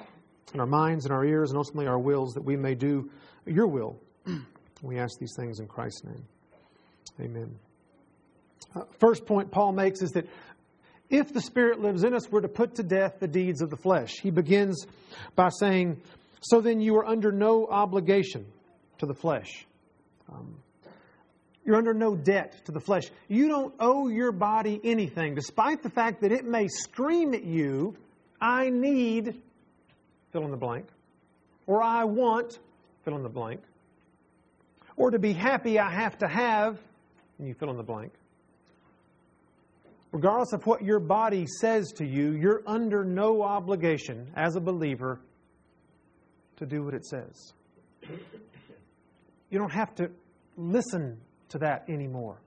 and 0.53 0.61
our 0.61 0.67
minds 0.67 1.05
and 1.05 1.13
our 1.13 1.25
ears 1.25 1.51
and 1.51 1.59
ultimately 1.59 1.87
our 1.87 1.99
wills 1.99 2.35
that 2.35 2.45
we 2.45 2.57
may 2.57 2.75
do 2.75 3.11
your 3.47 3.67
will. 3.67 3.99
We 4.81 4.99
ask 4.99 5.19
these 5.19 5.35
things 5.37 5.59
in 5.59 5.67
Christ's 5.67 6.05
name. 6.05 6.25
Amen. 7.21 7.53
Uh, 8.77 8.83
first 9.01 9.27
point 9.27 9.51
Paul 9.51 9.73
makes 9.73 10.03
is 10.03 10.13
that 10.13 10.29
if 11.11 11.33
the 11.33 11.41
Spirit 11.41 11.81
lives 11.81 12.05
in 12.05 12.15
us, 12.15 12.31
we're 12.31 12.43
to 12.43 12.49
put 12.49 12.77
to 12.77 12.83
death 12.83 13.19
the 13.19 13.27
deeds 13.27 13.61
of 13.61 13.71
the 13.71 13.77
flesh. 13.77 14.13
He 14.23 14.31
begins 14.31 14.87
by 15.35 15.49
saying, 15.49 16.01
So 16.41 16.61
then 16.61 16.81
you 16.81 16.97
are 16.97 17.07
under 17.07 17.33
no 17.33 17.67
obligation 17.67 18.47
to 18.99 19.07
the 19.07 19.15
flesh. 19.15 19.67
Um, 20.31 20.57
you're 21.65 21.77
under 21.77 21.95
no 21.95 22.17
debt 22.17 22.65
to 22.65 22.73
the 22.73 22.81
flesh. 22.81 23.05
You 23.29 23.49
don't 23.49 23.75
owe 23.79 24.09
your 24.09 24.33
body 24.33 24.81
anything, 24.85 25.35
despite 25.35 25.83
the 25.83 25.91
fact 25.91 26.23
that 26.23 26.33
it 26.33 26.45
may 26.45 26.69
scream 26.69 27.35
at 27.35 27.45
you, 27.45 27.95
I 28.41 28.71
need, 28.71 29.35
fill 30.33 30.45
in 30.45 30.51
the 30.51 30.57
blank, 30.57 30.87
or 31.67 31.83
I 31.83 32.05
want, 32.05 32.59
fill 33.05 33.17
in 33.17 33.23
the 33.23 33.29
blank, 33.29 33.61
or 34.97 35.11
to 35.11 35.19
be 35.19 35.33
happy, 35.33 35.79
I 35.79 35.91
have 35.91 36.17
to 36.19 36.29
have, 36.29 36.79
and 37.39 37.47
you 37.47 37.55
fill 37.55 37.71
in 37.71 37.77
the 37.77 37.83
blank. 37.83 38.13
Regardless 40.11 40.55
of 40.55 40.67
what 40.67 40.83
your 40.83 41.01
body 41.01 41.47
says 41.61 41.93
to 41.97 42.07
you, 42.07 42.33
you're 42.33 42.63
under 42.67 43.05
no 43.05 43.43
obligation 43.43 44.27
as 44.35 44.57
a 44.57 44.61
believer 44.61 45.21
to 46.59 46.67
do 46.67 46.85
what 46.85 46.95
it 46.95 47.05
says. 47.05 47.53
You 49.51 49.59
don't 49.59 49.73
have 49.73 49.95
to 49.97 50.11
listen 50.57 51.19
to 51.51 51.59
that 51.59 51.85
anymore. 51.89 52.39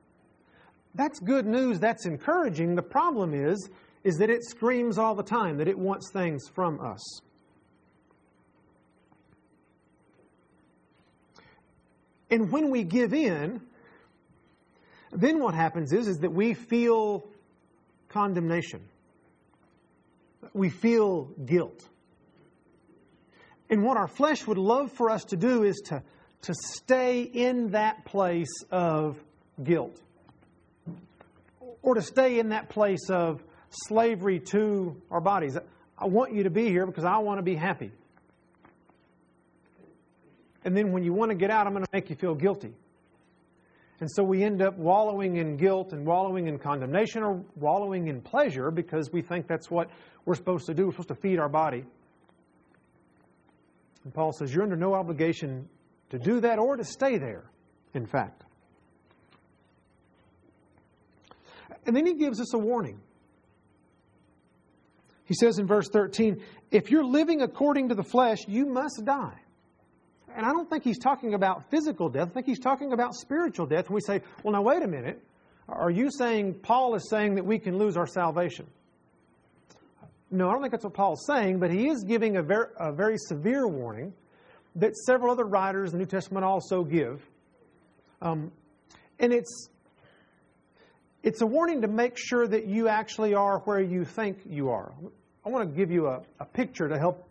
That's 0.93 1.19
good 1.19 1.45
news, 1.45 1.79
that's 1.79 2.05
encouraging. 2.05 2.75
The 2.75 2.81
problem 2.81 3.33
is 3.33 3.69
is 4.03 4.17
that 4.17 4.29
it 4.29 4.43
screams 4.43 4.97
all 4.97 5.13
the 5.13 5.23
time 5.23 5.57
that 5.57 5.67
it 5.67 5.77
wants 5.77 6.09
things 6.11 6.47
from 6.55 6.79
us. 6.79 7.21
And 12.31 12.51
when 12.51 12.71
we 12.71 12.83
give 12.83 13.13
in, 13.13 13.61
then 15.11 15.39
what 15.39 15.53
happens 15.53 15.91
is, 15.91 16.07
is 16.07 16.17
that 16.19 16.31
we 16.31 16.53
feel 16.53 17.27
condemnation. 18.09 18.81
We 20.53 20.69
feel 20.69 21.25
guilt. 21.45 21.87
And 23.71 23.83
what 23.83 23.97
our 23.97 24.07
flesh 24.07 24.45
would 24.45 24.59
love 24.59 24.91
for 24.91 25.09
us 25.09 25.23
to 25.25 25.37
do 25.37 25.63
is 25.63 25.77
to 25.85 26.03
to 26.43 26.53
stay 26.53 27.21
in 27.21 27.71
that 27.71 28.05
place 28.05 28.63
of 28.71 29.17
guilt 29.63 29.99
or 31.81 31.95
to 31.95 32.01
stay 32.01 32.39
in 32.39 32.49
that 32.49 32.69
place 32.69 33.09
of 33.09 33.43
slavery 33.69 34.39
to 34.39 34.95
our 35.11 35.21
bodies. 35.21 35.57
I 35.97 36.07
want 36.07 36.33
you 36.33 36.43
to 36.43 36.49
be 36.49 36.67
here 36.67 36.85
because 36.85 37.05
I 37.05 37.19
want 37.19 37.39
to 37.39 37.43
be 37.43 37.55
happy. 37.55 37.91
And 40.63 40.75
then 40.75 40.91
when 40.91 41.03
you 41.03 41.13
want 41.13 41.29
to 41.31 41.35
get 41.35 41.49
out, 41.49 41.67
I'm 41.67 41.73
going 41.73 41.85
to 41.85 41.89
make 41.93 42.09
you 42.09 42.15
feel 42.15 42.35
guilty. 42.35 42.73
And 43.99 44.09
so 44.11 44.23
we 44.23 44.43
end 44.43 44.63
up 44.63 44.77
wallowing 44.77 45.37
in 45.37 45.57
guilt 45.57 45.93
and 45.93 46.05
wallowing 46.05 46.47
in 46.47 46.57
condemnation 46.57 47.23
or 47.23 47.43
wallowing 47.55 48.07
in 48.07 48.21
pleasure 48.21 48.71
because 48.71 49.11
we 49.11 49.21
think 49.21 49.47
that's 49.47 49.69
what 49.69 49.89
we're 50.25 50.35
supposed 50.35 50.65
to 50.67 50.73
do. 50.73 50.85
We're 50.85 50.91
supposed 50.91 51.09
to 51.09 51.15
feed 51.15 51.39
our 51.39 51.49
body. 51.49 51.85
And 54.03 54.13
Paul 54.13 54.33
says, 54.33 54.53
You're 54.53 54.63
under 54.63 54.75
no 54.75 54.93
obligation 54.93 55.67
to 56.09 56.19
do 56.19 56.41
that 56.41 56.59
or 56.59 56.77
to 56.77 56.83
stay 56.83 57.17
there, 57.17 57.43
in 57.93 58.05
fact. 58.05 58.43
And 61.85 61.95
then 61.95 62.05
he 62.05 62.13
gives 62.13 62.39
us 62.39 62.53
a 62.53 62.57
warning. 62.57 62.99
He 65.25 65.33
says 65.33 65.59
in 65.59 65.65
verse 65.65 65.87
13, 65.89 66.41
if 66.71 66.91
you're 66.91 67.05
living 67.05 67.41
according 67.41 67.89
to 67.89 67.95
the 67.95 68.03
flesh, 68.03 68.39
you 68.47 68.65
must 68.65 69.01
die. 69.05 69.39
And 70.35 70.45
I 70.45 70.49
don't 70.49 70.69
think 70.69 70.83
he's 70.83 70.99
talking 70.99 71.33
about 71.33 71.69
physical 71.69 72.09
death. 72.09 72.29
I 72.29 72.31
think 72.31 72.45
he's 72.45 72.59
talking 72.59 72.93
about 72.93 73.15
spiritual 73.15 73.65
death. 73.65 73.87
And 73.87 73.95
we 73.95 74.01
say, 74.01 74.21
well, 74.43 74.53
now 74.53 74.61
wait 74.61 74.83
a 74.83 74.87
minute. 74.87 75.21
Are 75.67 75.89
you 75.89 76.09
saying 76.11 76.55
Paul 76.55 76.95
is 76.95 77.09
saying 77.09 77.35
that 77.35 77.45
we 77.45 77.59
can 77.59 77.77
lose 77.77 77.97
our 77.97 78.07
salvation? 78.07 78.67
No, 80.31 80.47
I 80.47 80.53
don't 80.53 80.61
think 80.61 80.71
that's 80.71 80.85
what 80.85 80.93
Paul's 80.93 81.25
saying, 81.25 81.59
but 81.59 81.71
he 81.71 81.89
is 81.89 82.05
giving 82.05 82.37
a 82.37 82.41
very, 82.41 82.67
a 82.79 82.93
very 82.93 83.17
severe 83.17 83.67
warning 83.67 84.13
that 84.75 84.95
several 84.95 85.31
other 85.31 85.43
writers 85.43 85.91
in 85.91 85.99
the 85.99 86.05
New 86.05 86.09
Testament 86.09 86.45
also 86.45 86.83
give. 86.83 87.21
Um, 88.21 88.51
and 89.19 89.33
it's, 89.33 89.67
it's 91.21 91.41
a 91.41 91.45
warning 91.45 91.81
to 91.81 91.89
make 91.89 92.17
sure 92.17 92.47
that 92.47 92.65
you 92.65 92.87
actually 92.87 93.33
are 93.33 93.59
where 93.59 93.81
you 93.81 94.05
think 94.05 94.37
you 94.49 94.69
are. 94.69 94.93
I 95.45 95.49
want 95.49 95.69
to 95.69 95.75
give 95.75 95.91
you 95.91 96.07
a, 96.07 96.21
a 96.39 96.45
picture 96.45 96.87
to 96.87 96.97
help 96.97 97.27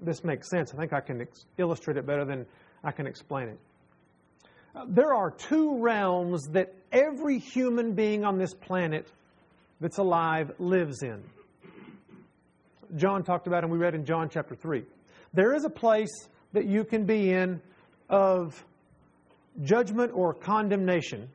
this 0.00 0.22
make 0.22 0.44
sense. 0.44 0.72
I 0.72 0.76
think 0.76 0.92
I 0.92 1.00
can 1.00 1.22
ex- 1.22 1.44
illustrate 1.56 1.96
it 1.96 2.06
better 2.06 2.24
than 2.24 2.46
I 2.84 2.92
can 2.92 3.08
explain 3.08 3.48
it. 3.48 3.58
Uh, 4.76 4.84
there 4.86 5.12
are 5.12 5.32
two 5.32 5.82
realms 5.82 6.46
that 6.52 6.72
every 6.92 7.38
human 7.40 7.94
being 7.94 8.24
on 8.24 8.38
this 8.38 8.54
planet 8.54 9.08
that's 9.80 9.98
alive 9.98 10.52
lives 10.60 11.02
in. 11.02 11.20
John 12.96 13.22
talked 13.22 13.46
about, 13.46 13.64
and 13.64 13.72
we 13.72 13.78
read 13.78 13.94
in 13.94 14.04
John 14.04 14.28
chapter 14.28 14.54
3. 14.54 14.84
There 15.34 15.54
is 15.54 15.64
a 15.64 15.70
place 15.70 16.28
that 16.52 16.66
you 16.66 16.84
can 16.84 17.04
be 17.04 17.30
in 17.30 17.60
of 18.08 18.64
judgment 19.62 20.12
or 20.14 20.32
condemnation. 20.34 21.28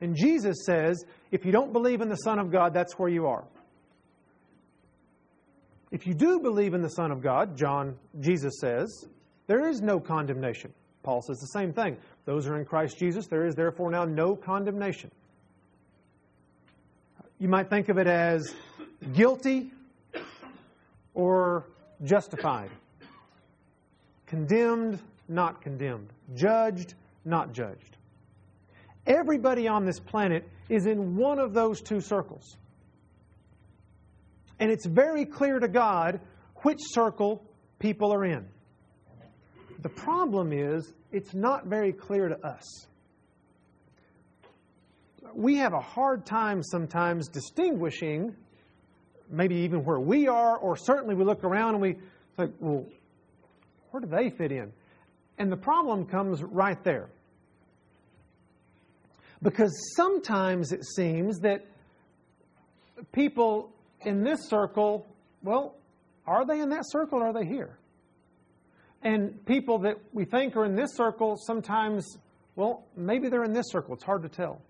And 0.00 0.16
Jesus 0.16 0.56
says, 0.66 1.04
if 1.30 1.44
you 1.44 1.52
don't 1.52 1.72
believe 1.72 2.00
in 2.00 2.08
the 2.08 2.16
Son 2.16 2.38
of 2.38 2.50
God, 2.50 2.74
that's 2.74 2.98
where 2.98 3.08
you 3.08 3.26
are. 3.26 3.44
If 5.90 6.06
you 6.06 6.14
do 6.14 6.40
believe 6.40 6.74
in 6.74 6.82
the 6.82 6.90
Son 6.90 7.10
of 7.10 7.22
God, 7.22 7.56
John, 7.56 7.96
Jesus 8.20 8.54
says, 8.60 9.06
there 9.46 9.68
is 9.68 9.80
no 9.80 9.98
condemnation. 9.98 10.72
Paul 11.02 11.22
says 11.22 11.38
the 11.38 11.58
same 11.58 11.72
thing. 11.72 11.96
Those 12.24 12.46
are 12.46 12.56
in 12.56 12.64
Christ 12.64 12.98
Jesus. 12.98 13.26
There 13.26 13.46
is 13.46 13.54
therefore 13.54 13.90
now 13.90 14.04
no 14.04 14.36
condemnation. 14.36 15.10
You 17.38 17.48
might 17.48 17.70
think 17.70 17.88
of 17.88 17.98
it 17.98 18.06
as 18.06 18.54
guilty 19.14 19.72
or 21.20 21.66
justified 22.02 22.70
condemned, 24.26 24.98
not 25.28 25.60
condemned, 25.60 26.08
judged, 26.34 26.94
not 27.26 27.52
judged. 27.52 27.98
Everybody 29.06 29.68
on 29.68 29.84
this 29.84 30.00
planet 30.00 30.48
is 30.70 30.86
in 30.86 31.16
one 31.16 31.38
of 31.38 31.52
those 31.52 31.82
two 31.82 32.00
circles. 32.00 32.56
And 34.60 34.70
it's 34.70 34.86
very 34.86 35.26
clear 35.26 35.58
to 35.58 35.68
God 35.68 36.20
which 36.62 36.78
circle 36.80 37.42
people 37.78 38.14
are 38.14 38.24
in. 38.24 38.46
The 39.82 39.88
problem 39.88 40.52
is, 40.52 40.92
it's 41.12 41.34
not 41.34 41.66
very 41.66 41.92
clear 41.92 42.28
to 42.28 42.46
us. 42.46 42.86
We 45.34 45.56
have 45.56 45.72
a 45.74 45.80
hard 45.80 46.24
time 46.24 46.62
sometimes 46.62 47.28
distinguishing, 47.28 48.36
maybe 49.30 49.56
even 49.56 49.84
where 49.84 50.00
we 50.00 50.28
are, 50.28 50.56
or 50.56 50.76
certainly 50.76 51.14
we 51.14 51.24
look 51.24 51.44
around 51.44 51.74
and 51.74 51.82
we 51.82 51.96
think, 52.36 52.54
well, 52.60 52.84
where 53.90 54.00
do 54.00 54.06
they 54.06 54.30
fit 54.30 54.52
in? 54.52 54.72
And 55.38 55.50
the 55.50 55.56
problem 55.56 56.06
comes 56.06 56.42
right 56.42 56.82
there. 56.84 57.08
Because 59.42 59.72
sometimes 59.96 60.72
it 60.72 60.84
seems 60.84 61.38
that 61.40 61.64
people 63.12 63.72
in 64.02 64.22
this 64.22 64.48
circle, 64.48 65.06
well, 65.42 65.74
are 66.26 66.44
they 66.44 66.60
in 66.60 66.68
that 66.70 66.84
circle 66.86 67.20
or 67.20 67.28
are 67.28 67.32
they 67.32 67.46
here? 67.46 67.78
And 69.02 69.44
people 69.46 69.78
that 69.80 69.96
we 70.12 70.26
think 70.26 70.56
are 70.56 70.66
in 70.66 70.76
this 70.76 70.94
circle, 70.94 71.36
sometimes, 71.38 72.18
well, 72.54 72.84
maybe 72.96 73.28
they're 73.28 73.44
in 73.44 73.54
this 73.54 73.70
circle. 73.70 73.94
It's 73.94 74.04
hard 74.04 74.22
to 74.22 74.28
tell. 74.28 74.60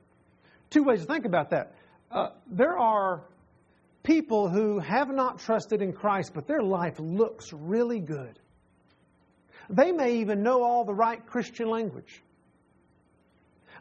Two 0.71 0.85
ways 0.85 1.01
to 1.01 1.07
think 1.07 1.25
about 1.25 1.51
that. 1.51 1.75
Uh, 2.13 2.29
there 2.49 2.79
are 2.79 3.23
people 4.03 4.49
who 4.49 4.79
have 4.79 5.09
not 5.09 5.39
trusted 5.41 5.83
in 5.83 5.93
Christ, 5.93 6.33
but 6.35 6.47
their 6.47 6.63
life 6.63 6.99
looks 6.99 7.53
really 7.53 8.01
good. 8.01 8.39
They 9.69 9.93
may 9.93 10.17
even 10.17 10.43
know 10.43 10.63
all 10.63 10.85
the 10.85 10.95
right 10.95 11.25
Christian 11.27 11.69
language. 11.69 12.23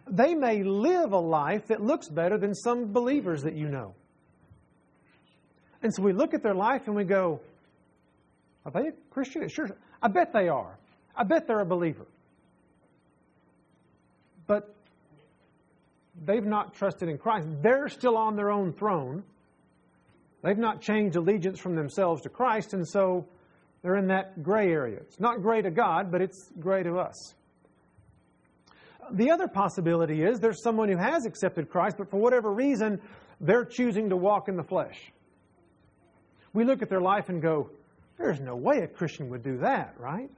They 0.08 0.36
may 0.36 0.64
live 0.64 1.14
a 1.14 1.20
life 1.20 1.68
that 1.68 1.82
looks 1.82 2.08
better 2.08 2.38
than 2.38 2.54
some 2.56 2.92
believers 2.92 3.44
that 3.44 3.56
you 3.56 3.68
know. 3.68 3.94
And 5.82 5.94
so 5.94 6.04
we 6.04 6.14
look 6.14 6.34
at 6.34 6.44
their 6.44 6.56
life 6.56 6.88
and 6.88 6.96
we 6.96 7.04
go, 7.04 7.40
Are 8.66 8.72
they 8.72 8.90
a 8.90 8.94
Christian? 9.12 9.48
Sure. 9.50 9.70
I 10.02 10.08
bet 10.08 10.34
they 10.34 10.50
are. 10.50 10.78
I 11.16 11.24
bet 11.24 11.48
they're 11.48 11.60
a 11.60 11.66
believer. 11.66 12.06
But 14.48 14.74
they've 16.26 16.46
not 16.46 16.76
trusted 16.76 17.08
in 17.10 17.18
Christ. 17.18 17.48
They're 17.62 17.90
still 17.90 18.18
on 18.18 18.36
their 18.36 18.52
own 18.52 18.74
throne. 18.74 19.24
They've 20.42 20.58
not 20.58 20.82
changed 20.82 21.16
allegiance 21.16 21.60
from 21.60 21.76
themselves 21.76 22.22
to 22.24 22.30
Christ, 22.30 22.74
and 22.74 22.88
so 22.88 23.26
they're 23.82 23.98
in 23.98 24.08
that 24.08 24.42
gray 24.42 24.72
area. 24.72 24.98
It's 24.98 25.20
not 25.20 25.42
gray 25.42 25.62
to 25.62 25.72
God, 25.72 26.12
but 26.12 26.22
it's 26.22 26.52
gray 26.60 26.84
to 26.84 27.00
us. 27.00 27.34
The 29.12 29.32
other 29.32 29.48
possibility 29.48 30.24
is 30.24 30.40
there's 30.40 30.62
someone 30.62 30.90
who 30.90 30.98
has 30.98 31.26
accepted 31.26 31.70
Christ, 31.70 31.98
but 31.98 32.10
for 32.10 32.18
whatever 32.18 32.52
reason, 32.52 33.02
they're 33.42 33.66
choosing 33.66 34.10
to 34.10 34.16
walk 34.16 34.48
in 34.48 34.56
the 34.56 34.64
flesh. 34.64 35.12
We 36.54 36.64
look 36.64 36.82
at 36.82 36.90
their 36.90 37.02
life 37.02 37.30
and 37.30 37.42
go, 37.42 37.70
there's 38.18 38.40
no 38.40 38.56
way 38.56 38.80
a 38.80 38.88
Christian 38.88 39.30
would 39.30 39.44
do 39.44 39.58
that, 39.58 39.96
right? 39.98 40.30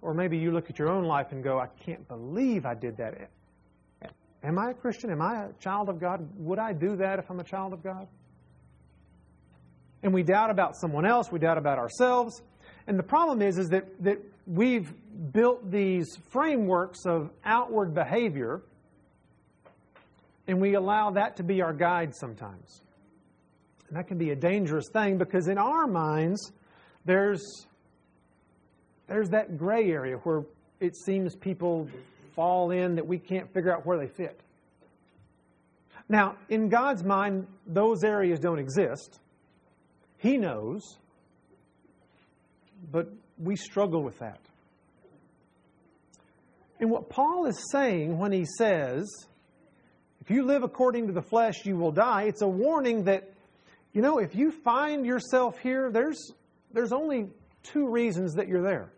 Or 0.00 0.14
maybe 0.14 0.38
you 0.38 0.50
look 0.50 0.70
at 0.70 0.78
your 0.78 0.88
own 0.88 1.04
life 1.04 1.32
and 1.32 1.42
go, 1.42 1.58
I 1.58 1.66
can't 1.84 2.06
believe 2.08 2.64
I 2.64 2.74
did 2.74 2.96
that. 2.98 3.30
Am 4.42 4.58
I 4.58 4.70
a 4.70 4.74
Christian? 4.74 5.10
Am 5.10 5.20
I 5.20 5.46
a 5.46 5.52
child 5.60 5.88
of 5.88 5.98
God? 5.98 6.26
Would 6.38 6.58
I 6.58 6.72
do 6.72 6.96
that 6.96 7.18
if 7.18 7.30
I'm 7.30 7.40
a 7.40 7.44
child 7.44 7.72
of 7.72 7.82
God? 7.82 8.06
And 10.02 10.14
we 10.14 10.22
doubt 10.22 10.50
about 10.50 10.76
someone 10.76 11.04
else, 11.04 11.32
we 11.32 11.40
doubt 11.40 11.58
about 11.58 11.78
ourselves. 11.78 12.40
And 12.86 12.98
the 12.98 13.02
problem 13.02 13.42
is, 13.42 13.58
is 13.58 13.68
that, 13.70 14.02
that 14.02 14.18
we've 14.46 14.92
built 15.32 15.70
these 15.70 16.16
frameworks 16.30 17.04
of 17.04 17.30
outward 17.44 17.94
behavior, 17.94 18.62
and 20.46 20.60
we 20.60 20.74
allow 20.74 21.10
that 21.10 21.36
to 21.36 21.42
be 21.42 21.60
our 21.60 21.72
guide 21.72 22.14
sometimes. 22.14 22.82
And 23.88 23.98
that 23.98 24.06
can 24.06 24.18
be 24.18 24.30
a 24.30 24.36
dangerous 24.36 24.88
thing 24.92 25.18
because 25.18 25.48
in 25.48 25.58
our 25.58 25.86
minds, 25.86 26.52
there's, 27.04 27.66
there's 29.08 29.30
that 29.30 29.58
gray 29.58 29.90
area 29.90 30.16
where 30.18 30.44
it 30.80 30.96
seems 30.96 31.34
people 31.34 31.88
fall 32.38 32.70
in 32.70 32.94
that 32.94 33.08
we 33.08 33.18
can't 33.18 33.52
figure 33.52 33.74
out 33.74 33.84
where 33.84 33.98
they 33.98 34.06
fit. 34.06 34.38
Now, 36.08 36.36
in 36.48 36.68
God's 36.68 37.02
mind, 37.02 37.48
those 37.66 38.04
areas 38.04 38.38
don't 38.38 38.60
exist. 38.60 39.18
He 40.18 40.36
knows, 40.36 40.82
but 42.92 43.08
we 43.42 43.56
struggle 43.56 44.04
with 44.04 44.20
that. 44.20 44.38
And 46.78 46.92
what 46.92 47.08
Paul 47.08 47.46
is 47.46 47.60
saying 47.72 48.18
when 48.18 48.30
he 48.30 48.44
says, 48.56 49.04
if 50.20 50.30
you 50.30 50.44
live 50.44 50.62
according 50.62 51.08
to 51.08 51.12
the 51.12 51.22
flesh, 51.22 51.66
you 51.66 51.76
will 51.76 51.90
die, 51.90 52.26
it's 52.28 52.42
a 52.42 52.48
warning 52.48 53.02
that 53.04 53.32
you 53.92 54.02
know, 54.02 54.18
if 54.18 54.36
you 54.36 54.52
find 54.52 55.04
yourself 55.04 55.58
here, 55.58 55.90
there's, 55.90 56.32
there's 56.72 56.92
only 56.92 57.30
two 57.64 57.88
reasons 57.90 58.34
that 58.34 58.46
you're 58.46 58.62
there. 58.62 58.92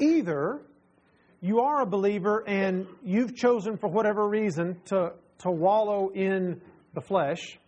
Either 0.00 0.60
you 1.40 1.60
are 1.60 1.82
a 1.82 1.86
believer 1.86 2.42
and 2.46 2.86
you've 3.04 3.36
chosen 3.36 3.76
for 3.76 3.88
whatever 3.88 4.26
reason 4.26 4.80
to, 4.86 5.12
to 5.38 5.50
wallow 5.50 6.08
in 6.08 6.60
the 6.94 7.00
flesh, 7.00 7.58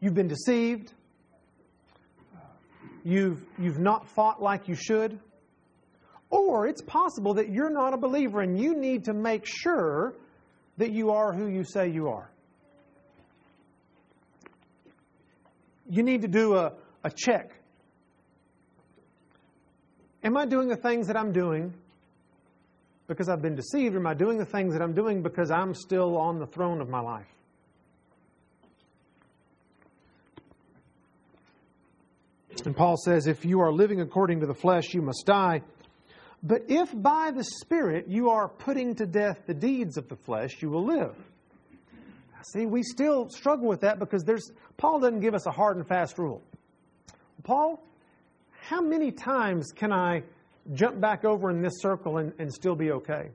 you've 0.00 0.14
been 0.14 0.28
deceived, 0.28 0.92
you've, 3.04 3.40
you've 3.58 3.78
not 3.78 4.06
fought 4.08 4.42
like 4.42 4.68
you 4.68 4.74
should, 4.74 5.18
or 6.28 6.66
it's 6.66 6.82
possible 6.82 7.34
that 7.34 7.48
you're 7.48 7.70
not 7.70 7.94
a 7.94 7.96
believer 7.96 8.40
and 8.40 8.60
you 8.60 8.76
need 8.76 9.04
to 9.04 9.14
make 9.14 9.46
sure 9.46 10.12
that 10.76 10.92
you 10.92 11.10
are 11.10 11.32
who 11.32 11.46
you 11.46 11.64
say 11.64 11.88
you 11.88 12.08
are. 12.08 12.30
you 15.90 16.04
need 16.04 16.22
to 16.22 16.28
do 16.28 16.54
a, 16.54 16.72
a 17.04 17.10
check. 17.10 17.50
Am 20.22 20.36
I 20.36 20.46
doing 20.46 20.68
the 20.68 20.76
things 20.76 21.06
that 21.06 21.16
I'm 21.16 21.32
doing 21.32 21.72
because 23.06 23.28
I've 23.28 23.42
been 23.42 23.56
deceived, 23.56 23.94
or 23.94 23.98
am 23.98 24.06
I 24.06 24.14
doing 24.14 24.38
the 24.38 24.44
things 24.44 24.72
that 24.74 24.82
I'm 24.82 24.92
doing 24.92 25.22
because 25.22 25.50
I'm 25.50 25.74
still 25.74 26.16
on 26.16 26.38
the 26.38 26.46
throne 26.46 26.80
of 26.80 26.88
my 26.88 27.00
life? 27.00 27.26
And 32.64 32.76
Paul 32.76 32.96
says, 32.96 33.26
if 33.26 33.44
you 33.44 33.60
are 33.60 33.72
living 33.72 34.00
according 34.00 34.40
to 34.40 34.46
the 34.46 34.54
flesh, 34.54 34.92
you 34.92 35.00
must 35.02 35.24
die. 35.26 35.62
But 36.42 36.62
if 36.68 36.90
by 36.94 37.30
the 37.34 37.44
Spirit 37.44 38.06
you 38.08 38.30
are 38.30 38.48
putting 38.48 38.94
to 38.96 39.06
death 39.06 39.38
the 39.46 39.54
deeds 39.54 39.96
of 39.96 40.08
the 40.08 40.16
flesh, 40.16 40.60
you 40.60 40.70
will 40.70 40.84
live. 40.84 41.14
See, 42.42 42.66
we 42.66 42.82
still 42.82 43.28
struggle 43.28 43.68
with 43.68 43.80
that 43.82 43.98
because 43.98 44.24
there's 44.24 44.50
Paul 44.76 45.00
doesn't 45.00 45.20
give 45.20 45.34
us 45.34 45.46
a 45.46 45.50
hard 45.50 45.76
and 45.76 45.86
fast 45.86 46.18
rule. 46.18 46.42
Paul, 47.42 47.82
how 48.70 48.80
many 48.80 49.10
times 49.10 49.72
can 49.72 49.92
I 49.92 50.22
jump 50.74 51.00
back 51.00 51.24
over 51.24 51.50
in 51.50 51.60
this 51.60 51.80
circle 51.80 52.18
and, 52.18 52.32
and 52.38 52.54
still 52.54 52.76
be 52.76 52.92
okay? 52.92 53.30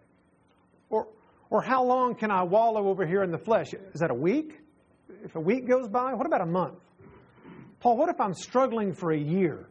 Or, 0.89 1.07
or 1.49 1.61
how 1.61 1.83
long 1.83 2.15
can 2.15 2.31
I 2.31 2.43
wallow 2.43 2.87
over 2.87 3.05
here 3.05 3.21
in 3.21 3.31
the 3.31 3.37
flesh? 3.37 3.73
Is 3.73 3.99
that 3.99 4.11
a 4.11 4.15
week? 4.15 4.61
If 5.25 5.35
a 5.35 5.39
week 5.41 5.67
goes 5.67 5.89
by, 5.89 6.13
what 6.13 6.25
about 6.25 6.39
a 6.39 6.45
month? 6.45 6.79
Paul, 7.81 7.97
what 7.97 8.07
if 8.07 8.21
I'm 8.21 8.33
struggling 8.33 8.93
for 8.93 9.11
a 9.11 9.19
year? 9.19 9.67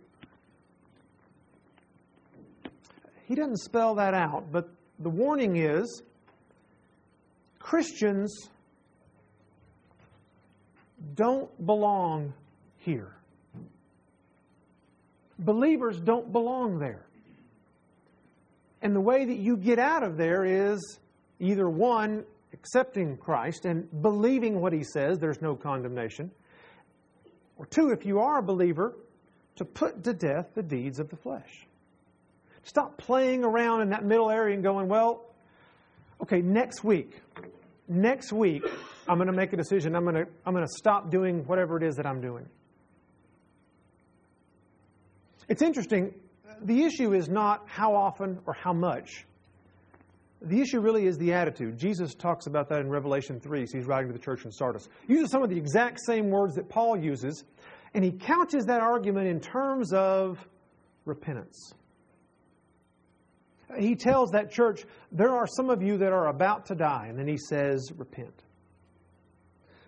He 3.25 3.35
doesn't 3.35 3.61
spell 3.61 3.95
that 3.95 4.13
out, 4.13 4.53
but 4.53 4.69
the 4.99 5.09
warning 5.09 5.57
is 5.57 6.03
Christians 7.59 8.51
don't 11.15 11.49
belong 11.65 12.35
here. 12.81 13.14
Believers 15.45 16.01
don't 16.01 16.33
belong 16.33 16.79
there. 16.79 17.05
And 18.81 18.95
the 18.95 19.01
way 19.01 19.25
that 19.25 19.37
you 19.37 19.57
get 19.57 19.79
out 19.79 20.03
of 20.03 20.17
there 20.17 20.45
is 20.45 20.99
either 21.41 21.69
one, 21.69 22.25
accepting 22.53 23.17
Christ 23.17 23.65
and 23.65 23.89
believing 24.03 24.61
what 24.61 24.73
he 24.73 24.85
says, 24.85 25.19
there's 25.19 25.43
no 25.43 25.55
condemnation, 25.55 26.31
or 27.57 27.67
two, 27.67 27.91
if 27.91 28.05
you 28.05 28.21
are 28.21 28.39
a 28.39 28.43
believer, 28.43 28.95
to 29.57 29.65
put 29.65 30.03
to 30.05 30.13
death 30.13 30.49
the 30.55 30.63
deeds 30.63 30.99
of 30.99 31.09
the 31.11 31.17
flesh. 31.17 31.67
Stop 32.65 32.97
playing 32.97 33.45
around 33.45 33.83
in 33.83 33.91
that 33.91 34.05
middle 34.05 34.31
area 34.31 34.55
and 34.55 34.63
going, 34.63 34.89
well, 34.89 35.25
okay, 36.23 36.41
next 36.41 36.83
week, 36.83 37.21
next 37.89 38.33
week, 38.33 38.65
I'm 39.07 39.19
going 39.19 39.29
to 39.29 39.35
make 39.35 39.53
a 39.53 39.57
decision. 39.57 39.95
I'm 39.95 40.05
going 40.05 40.25
to, 40.25 40.27
I'm 40.47 40.55
going 40.55 40.67
to 40.67 40.73
stop 40.79 41.11
doing 41.11 41.47
whatever 41.47 41.77
it 41.77 41.83
is 41.83 41.97
that 41.97 42.07
I'm 42.07 42.21
doing. 42.21 42.49
It's 45.49 45.63
interesting. 45.63 46.15
The 46.63 46.85
issue 46.85 47.15
is 47.15 47.29
not 47.29 47.65
how 47.67 47.95
often 47.95 48.39
or 48.47 48.55
how 48.55 48.73
much. 48.73 49.27
The 50.43 50.61
issue 50.61 50.81
really 50.81 51.07
is 51.07 51.17
the 51.17 51.33
attitude. 51.33 51.79
Jesus 51.79 52.15
talks 52.15 52.47
about 52.47 52.69
that 52.69 52.81
in 52.81 52.91
Revelation 52.91 53.41
3 53.41 53.67
so 53.67 53.79
he's 53.79 53.87
writing 53.87 54.09
to 54.09 54.13
the 54.13 54.23
church 54.23 54.45
in 54.45 54.53
Sardis. 54.53 54.89
He 55.07 55.15
uses 55.15 55.31
some 55.31 55.43
of 55.43 55.51
the 55.51 55.57
exact 55.57 56.01
same 56.07 56.29
words 56.29 56.55
that 56.57 56.69
Paul 56.69 56.99
uses, 56.99 57.45
and 57.95 58.05
he 58.05 58.13
couches 58.13 58.67
that 58.67 58.81
argument 58.81 59.27
in 59.29 59.41
terms 59.41 59.93
of 59.93 60.39
repentance 61.07 61.75
he 63.79 63.95
tells 63.95 64.31
that 64.31 64.51
church, 64.51 64.85
There 65.13 65.35
are 65.35 65.47
some 65.47 65.71
of 65.71 65.83
you 65.83 65.97
that 65.99 66.13
are 66.13 66.29
about 66.29 66.67
to 66.67 66.75
die. 66.75 67.07
And 67.09 67.19
then 67.19 67.29
he 67.29 67.39
says, 67.39 67.91
Repent. 67.97 68.43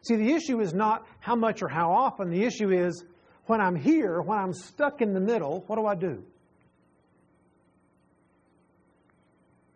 See, 0.02 0.16
the 0.16 0.32
issue 0.32 0.60
is 0.60 0.72
not 0.72 1.06
how 1.20 1.34
much 1.34 1.62
or 1.62 1.68
how 1.68 1.90
often. 1.90 2.30
The 2.30 2.44
issue 2.44 2.70
is 2.70 3.04
when 3.46 3.60
I'm 3.60 3.76
here, 3.76 4.20
when 4.20 4.38
I'm 4.38 4.52
stuck 4.52 5.00
in 5.00 5.14
the 5.14 5.20
middle, 5.20 5.64
what 5.66 5.76
do 5.76 5.86
I 5.86 5.94
do? 5.94 6.22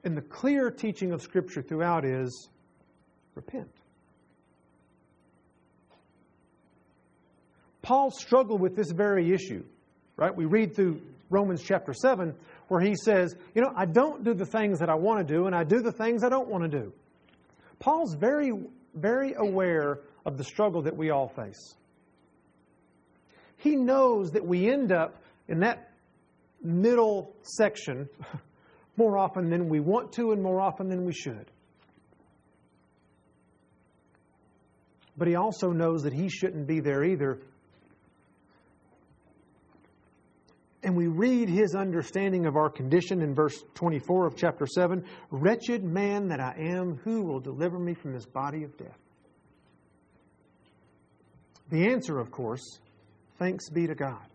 And 0.05 0.17
the 0.17 0.23
clear 0.23 0.71
teaching 0.71 1.13
of 1.13 1.23
Scripture 1.23 1.63
throughout 1.63 2.05
is 2.05 2.49
repent. 3.35 3.71
Paul 7.83 8.11
struggled 8.11 8.61
with 8.61 8.77
this 8.77 8.91
very 8.91 9.33
issue, 9.33 9.65
right? 10.17 10.35
We 10.35 10.45
read 10.45 10.75
through 10.75 11.01
Romans 11.29 11.63
chapter 11.63 11.95
7 11.95 12.35
where 12.69 12.81
he 12.81 12.95
says, 12.95 13.35
You 13.55 13.63
know, 13.63 13.73
I 13.77 13.85
don't 13.85 14.25
do 14.25 14.35
the 14.35 14.47
things 14.47 14.79
that 14.79 14.89
I 14.89 14.95
want 14.95 15.27
to 15.27 15.35
do, 15.35 15.47
and 15.47 15.55
I 15.55 15.65
do 15.65 15.81
the 15.81 15.93
things 15.93 16.23
I 16.23 16.29
don't 16.29 16.49
want 16.49 16.71
to 16.71 16.79
do. 16.79 16.93
Paul's 17.79 18.15
very, 18.15 18.53
very 18.95 19.35
aware 19.35 19.99
of 20.25 20.39
the 20.39 20.45
struggle 20.45 20.83
that 20.83 20.97
we 20.97 21.11
all 21.11 21.29
face. 21.29 21.75
He 23.61 23.77
knows 23.77 24.33
that 24.33 24.47
we 24.47 24.71
end 24.71 24.91
up 24.91 25.17
in 25.49 25.61
that 25.61 25.91
middle 26.63 27.35
section 27.43 28.09
more 28.97 29.19
often 29.19 29.51
than 29.51 29.69
we 29.69 29.81
want 29.81 30.13
to 30.15 30.33
and 30.33 30.43
more 30.43 30.61
often 30.61 30.89
than 30.89 31.05
we 31.05 31.13
should. 31.13 31.47
But 35.17 35.29
he 35.29 35.35
also 35.35 35.71
knows 35.71 36.03
that 36.05 36.15
he 36.15 36.31
shouldn't 36.31 36.67
be 36.67 36.81
there 36.81 37.05
either. 37.05 37.39
And 40.83 40.97
we 40.97 41.09
read 41.09 41.51
his 41.51 41.75
understanding 41.75 42.47
of 42.47 42.57
our 42.57 42.71
condition 42.71 43.21
in 43.21 43.35
verse 43.35 43.63
24 43.75 44.27
of 44.27 44.37
chapter 44.37 44.67
7 44.67 45.05
Wretched 45.31 45.85
man 45.85 46.29
that 46.29 46.41
I 46.41 46.55
am, 46.59 46.97
who 47.05 47.23
will 47.23 47.41
deliver 47.41 47.79
me 47.79 47.93
from 47.93 48.15
this 48.15 48.25
body 48.25 48.65
of 48.65 48.75
death? 48.79 48.99
The 51.69 51.87
answer, 51.89 52.19
of 52.19 52.31
course, 52.31 52.81
thanks 53.41 53.69
be 53.69 53.89
to 53.89 53.97
God. 53.97 54.31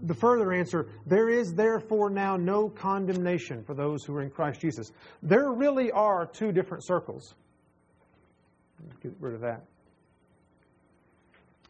the 0.00 0.14
further 0.14 0.52
answer 0.52 0.86
there 1.06 1.28
is 1.28 1.54
therefore 1.54 2.10
now 2.10 2.36
no 2.36 2.68
condemnation 2.68 3.64
for 3.64 3.74
those 3.74 4.04
who 4.04 4.14
are 4.14 4.22
in 4.22 4.30
Christ 4.30 4.60
Jesus. 4.60 4.92
There 5.22 5.50
really 5.50 5.90
are 5.90 6.26
two 6.26 6.52
different 6.52 6.84
circles. 6.84 7.34
Get 9.02 9.12
rid 9.20 9.34
of 9.34 9.40
that. 9.40 9.64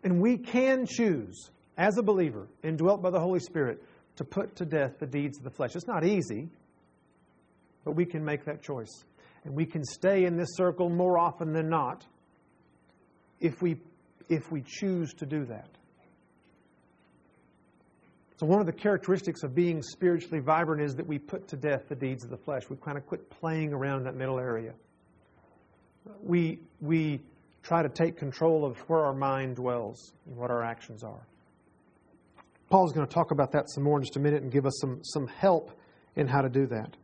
And 0.05 0.21
we 0.21 0.37
can 0.37 0.87
choose, 0.87 1.51
as 1.77 1.97
a 1.99 2.03
believer, 2.03 2.47
indwelt 2.63 3.03
by 3.03 3.11
the 3.11 3.19
Holy 3.21 3.41
Spirit, 3.41 3.83
to 4.17 4.25
put 4.25 4.57
to 4.57 4.65
death 4.65 4.99
the 4.99 5.07
deeds 5.07 5.39
of 5.39 5.45
the 5.45 5.51
flesh. 5.51 5.75
It's 5.75 5.87
not 5.87 6.05
easy, 6.05 6.49
but 7.85 7.93
we 7.93 8.05
can 8.05 8.25
make 8.25 8.45
that 8.45 8.63
choice. 8.63 9.05
And 9.45 9.55
we 9.55 9.65
can 9.65 9.85
stay 9.85 10.25
in 10.25 10.37
this 10.37 10.55
circle 10.55 10.91
more 10.91 11.19
often 11.19 11.53
than 11.53 11.69
not 11.69 12.05
if 13.41 13.61
we, 13.63 13.77
if 14.29 14.51
we 14.51 14.63
choose 14.67 15.13
to 15.15 15.27
do 15.27 15.45
that. 15.47 15.69
So, 18.39 18.47
one 18.47 18.61
of 18.61 18.67
the 18.67 18.73
characteristics 18.73 19.43
of 19.43 19.55
being 19.55 19.83
spiritually 19.83 20.39
vibrant 20.39 20.81
is 20.81 20.95
that 20.95 21.07
we 21.07 21.19
put 21.19 21.49
to 21.49 21.57
death 21.57 21.89
the 21.89 21.97
deeds 21.97 22.23
of 22.23 22.31
the 22.31 22.37
flesh. 22.37 22.63
We 22.71 22.77
kind 22.77 22.97
of 22.97 23.05
quit 23.05 23.29
playing 23.31 23.73
around 23.73 24.05
that 24.05 24.15
middle 24.15 24.39
area. 24.39 24.75
We, 26.23 26.61
we 26.81 27.21
try 27.65 27.83
to 27.83 27.89
take 27.89 28.17
control 28.17 28.65
of 28.65 28.79
where 28.89 29.01
our 29.01 29.13
mind 29.13 29.57
dwells 29.57 30.13
and 30.27 30.37
what 30.37 30.53
our 30.53 30.63
actions 30.63 31.03
are. 31.03 31.27
Paul's 32.71 32.93
going 32.93 33.07
to 33.07 33.13
talk 33.13 33.33
about 33.33 33.51
that 33.53 33.69
some 33.71 33.83
more 33.83 33.99
in 33.99 34.05
just 34.05 34.17
a 34.17 34.21
minute 34.21 34.43
and 34.43 34.53
give 34.53 34.67
us 34.67 34.79
some, 34.81 35.01
some 35.03 35.27
help 35.27 35.73
in 36.15 36.29
how 36.29 36.41
to 36.41 36.49
do 36.49 36.67
that. 36.67 36.97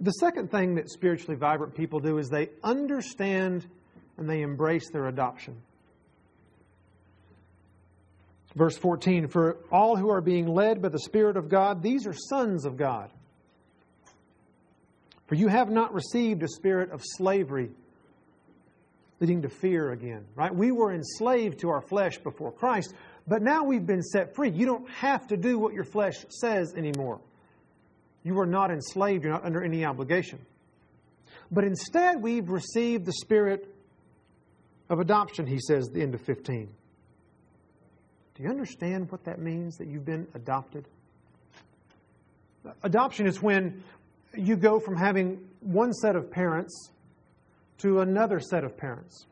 The 0.00 0.12
second 0.12 0.50
thing 0.50 0.74
that 0.76 0.90
spiritually 0.90 1.36
vibrant 1.36 1.74
people 1.74 2.00
do 2.00 2.18
is 2.18 2.28
they 2.28 2.48
understand 2.62 3.66
and 4.16 4.28
they 4.28 4.42
embrace 4.42 4.90
their 4.90 5.06
adoption. 5.06 5.56
Verse 8.54 8.76
14 8.76 9.28
For 9.28 9.58
all 9.70 9.96
who 9.96 10.10
are 10.10 10.20
being 10.20 10.46
led 10.46 10.80
by 10.80 10.88
the 10.88 10.98
Spirit 10.98 11.36
of 11.36 11.48
God, 11.48 11.82
these 11.82 12.06
are 12.06 12.14
sons 12.14 12.64
of 12.64 12.76
God. 12.76 13.10
For 15.26 15.34
you 15.34 15.48
have 15.48 15.70
not 15.70 15.94
received 15.94 16.42
a 16.42 16.48
spirit 16.48 16.90
of 16.90 17.00
slavery 17.02 17.70
leading 19.20 19.42
to 19.42 19.48
fear 19.48 19.90
again, 19.90 20.24
right? 20.34 20.54
We 20.54 20.70
were 20.70 20.92
enslaved 20.92 21.60
to 21.60 21.70
our 21.70 21.80
flesh 21.80 22.18
before 22.18 22.52
Christ, 22.52 22.94
but 23.26 23.40
now 23.40 23.64
we've 23.64 23.86
been 23.86 24.02
set 24.02 24.34
free. 24.34 24.50
You 24.50 24.66
don't 24.66 24.88
have 24.90 25.26
to 25.28 25.36
do 25.36 25.58
what 25.58 25.72
your 25.72 25.84
flesh 25.84 26.26
says 26.28 26.74
anymore. 26.74 27.20
You 28.22 28.38
are 28.40 28.46
not 28.46 28.70
enslaved, 28.70 29.24
you're 29.24 29.32
not 29.32 29.44
under 29.44 29.62
any 29.62 29.84
obligation. 29.84 30.40
But 31.50 31.64
instead, 31.64 32.22
we've 32.22 32.50
received 32.50 33.06
the 33.06 33.12
spirit 33.12 33.73
of 34.88 35.00
adoption, 35.00 35.46
he 35.46 35.58
says 35.58 35.88
at 35.88 35.94
the 35.94 36.02
end 36.02 36.14
of 36.14 36.20
15. 36.20 36.68
Do 38.34 38.42
you 38.42 38.48
understand 38.48 39.10
what 39.10 39.24
that 39.24 39.38
means 39.38 39.76
that 39.76 39.88
you've 39.88 40.04
been 40.04 40.26
adopted? 40.34 40.84
Adoption 42.82 43.26
is 43.26 43.40
when 43.40 43.82
you 44.34 44.56
go 44.56 44.80
from 44.80 44.96
having 44.96 45.38
one 45.60 45.92
set 45.92 46.16
of 46.16 46.30
parents 46.30 46.90
to 47.78 48.00
another 48.00 48.40
set 48.40 48.64
of 48.64 48.76
parents. 48.76 49.26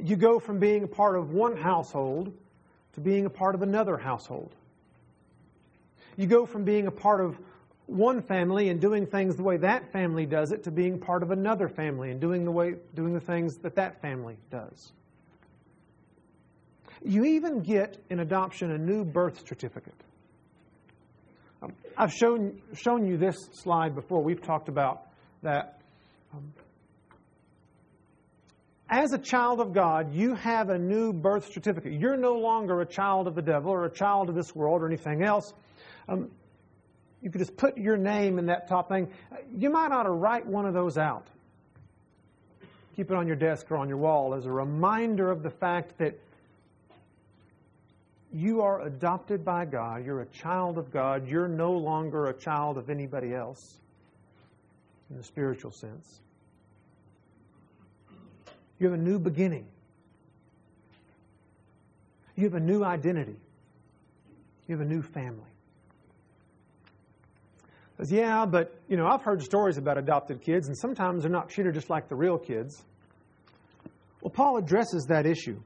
You 0.00 0.16
go 0.16 0.38
from 0.38 0.58
being 0.58 0.84
a 0.84 0.88
part 0.88 1.16
of 1.16 1.32
one 1.32 1.56
household 1.56 2.32
to 2.94 3.00
being 3.00 3.26
a 3.26 3.30
part 3.30 3.54
of 3.54 3.62
another 3.62 3.96
household. 3.96 4.54
You 6.16 6.26
go 6.26 6.46
from 6.46 6.64
being 6.64 6.86
a 6.86 6.90
part 6.90 7.20
of 7.20 7.38
one 7.86 8.22
family 8.22 8.68
and 8.68 8.80
doing 8.80 9.06
things 9.06 9.36
the 9.36 9.42
way 9.42 9.56
that 9.58 9.92
family 9.92 10.26
does 10.26 10.52
it 10.52 10.64
to 10.64 10.70
being 10.70 10.98
part 10.98 11.22
of 11.22 11.30
another 11.30 11.68
family 11.68 12.10
and 12.10 12.20
doing 12.20 12.44
the 12.44 12.52
way 12.52 12.74
doing 12.94 13.12
the 13.12 13.20
things 13.20 13.56
that 13.62 13.74
that 13.76 14.00
family 14.00 14.36
does. 14.50 14.92
You 17.04 17.24
even 17.24 17.60
get 17.60 17.98
in 18.10 18.20
adoption 18.20 18.70
a 18.70 18.78
new 18.78 19.04
birth 19.04 19.46
certificate. 19.46 19.94
Um, 21.62 21.72
I've 21.96 22.12
shown, 22.12 22.60
shown 22.74 23.06
you 23.06 23.16
this 23.16 23.36
slide 23.52 23.94
before. 23.94 24.22
We've 24.22 24.42
talked 24.42 24.68
about 24.68 25.02
that. 25.42 25.78
Um, 26.32 26.52
as 28.88 29.12
a 29.12 29.18
child 29.18 29.60
of 29.60 29.72
God, 29.72 30.14
you 30.14 30.34
have 30.34 30.68
a 30.68 30.78
new 30.78 31.12
birth 31.12 31.50
certificate. 31.52 31.92
You're 31.94 32.16
no 32.16 32.34
longer 32.34 32.80
a 32.80 32.86
child 32.86 33.26
of 33.26 33.34
the 33.34 33.42
devil 33.42 33.72
or 33.72 33.84
a 33.84 33.90
child 33.90 34.28
of 34.28 34.34
this 34.34 34.54
world 34.54 34.82
or 34.82 34.86
anything 34.86 35.24
else. 35.24 35.52
Um, 36.08 36.30
you 37.22 37.30
could 37.30 37.38
just 37.38 37.56
put 37.56 37.78
your 37.78 37.96
name 37.96 38.38
in 38.38 38.46
that 38.46 38.68
top 38.68 38.88
thing. 38.88 39.08
You 39.56 39.70
might 39.70 39.92
ought 39.92 40.02
to 40.02 40.10
write 40.10 40.44
one 40.46 40.66
of 40.66 40.74
those 40.74 40.98
out. 40.98 41.26
Keep 42.96 43.10
it 43.10 43.16
on 43.16 43.26
your 43.26 43.36
desk 43.36 43.70
or 43.70 43.76
on 43.76 43.88
your 43.88 43.96
wall 43.96 44.34
as 44.34 44.44
a 44.44 44.52
reminder 44.52 45.30
of 45.30 45.42
the 45.42 45.50
fact 45.50 45.96
that 45.98 46.18
you 48.34 48.62
are 48.62 48.82
adopted 48.82 49.44
by 49.44 49.64
God. 49.64 50.04
You're 50.04 50.22
a 50.22 50.26
child 50.26 50.78
of 50.78 50.90
God. 50.90 51.28
You're 51.28 51.48
no 51.48 51.72
longer 51.72 52.28
a 52.28 52.34
child 52.34 52.76
of 52.76 52.90
anybody 52.90 53.34
else 53.34 53.74
in 55.10 55.16
the 55.16 55.24
spiritual 55.24 55.70
sense. 55.70 56.18
You 58.78 58.90
have 58.90 58.98
a 58.98 59.02
new 59.02 59.18
beginning. 59.18 59.66
You 62.36 62.44
have 62.44 62.54
a 62.54 62.60
new 62.60 62.82
identity. 62.82 63.36
You 64.66 64.76
have 64.76 64.86
a 64.86 64.88
new 64.88 65.02
family. 65.02 65.51
Says, 68.02 68.10
yeah, 68.10 68.46
but 68.46 68.74
you 68.88 68.96
know, 68.96 69.06
I've 69.06 69.22
heard 69.22 69.42
stories 69.42 69.76
about 69.76 69.96
adopted 69.96 70.42
kids, 70.42 70.66
and 70.66 70.76
sometimes 70.76 71.22
they're 71.22 71.30
not 71.30 71.48
treated 71.48 71.74
just 71.74 71.88
like 71.88 72.08
the 72.08 72.16
real 72.16 72.36
kids. 72.36 72.82
Well, 74.20 74.32
Paul 74.32 74.56
addresses 74.56 75.06
that 75.08 75.24
issue. 75.24 75.60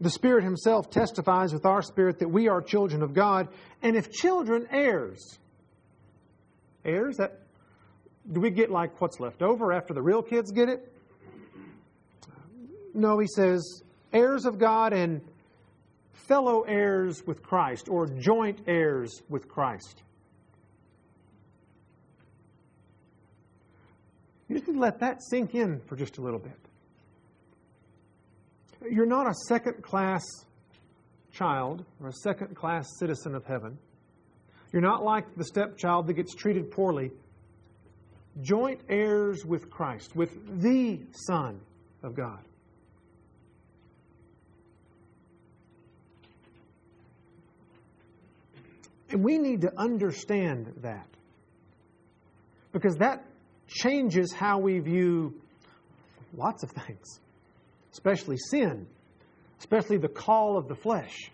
The 0.00 0.10
Spirit 0.10 0.42
Himself 0.42 0.90
testifies 0.90 1.52
with 1.52 1.64
our 1.64 1.80
spirit 1.80 2.18
that 2.18 2.28
we 2.28 2.48
are 2.48 2.60
children 2.60 3.04
of 3.04 3.14
God, 3.14 3.46
and 3.82 3.94
if 3.94 4.10
children, 4.10 4.66
heirs. 4.72 5.38
Heirs? 6.84 7.18
That 7.18 7.38
do 8.32 8.40
we 8.40 8.50
get 8.50 8.68
like 8.68 9.00
what's 9.00 9.20
left 9.20 9.42
over 9.42 9.72
after 9.72 9.94
the 9.94 10.02
real 10.02 10.22
kids 10.22 10.50
get 10.50 10.68
it? 10.68 10.92
No, 12.94 13.20
he 13.20 13.28
says 13.28 13.82
heirs 14.12 14.44
of 14.44 14.58
God 14.58 14.92
and 14.92 15.20
fellow 16.12 16.62
heirs 16.62 17.22
with 17.26 17.42
Christ, 17.42 17.88
or 17.88 18.06
joint 18.06 18.60
heirs 18.66 19.22
with 19.28 19.48
Christ. 19.48 20.02
You 24.48 24.56
just 24.56 24.66
need 24.66 24.74
to 24.74 24.80
let 24.80 24.98
that 25.00 25.22
sink 25.22 25.54
in 25.54 25.80
for 25.86 25.96
just 25.96 26.18
a 26.18 26.20
little 26.20 26.40
bit. 26.40 26.52
You're 28.90 29.06
not 29.06 29.28
a 29.28 29.34
second 29.46 29.82
class 29.82 30.24
child 31.32 31.84
or 32.00 32.08
a 32.08 32.12
second 32.12 32.56
class 32.56 32.86
citizen 32.98 33.34
of 33.34 33.44
heaven. 33.44 33.78
You're 34.72 34.82
not 34.82 35.04
like 35.04 35.34
the 35.36 35.44
stepchild 35.44 36.06
that 36.06 36.14
gets 36.14 36.34
treated 36.34 36.70
poorly. 36.70 37.10
Joint 38.42 38.80
heirs 38.88 39.44
with 39.44 39.70
Christ, 39.70 40.14
with 40.14 40.60
the 40.60 41.00
Son 41.26 41.60
of 42.02 42.14
God. 42.14 42.40
And 49.10 49.24
we 49.24 49.38
need 49.38 49.62
to 49.62 49.72
understand 49.78 50.72
that. 50.82 51.06
Because 52.72 52.96
that 52.96 53.24
changes 53.68 54.32
how 54.32 54.58
we 54.58 54.78
view 54.78 55.34
lots 56.36 56.62
of 56.62 56.70
things 56.70 57.20
especially 57.92 58.36
sin, 58.36 58.86
especially 59.58 59.98
the 59.98 60.08
call 60.08 60.56
of 60.56 60.68
the 60.68 60.74
flesh. 60.74 61.30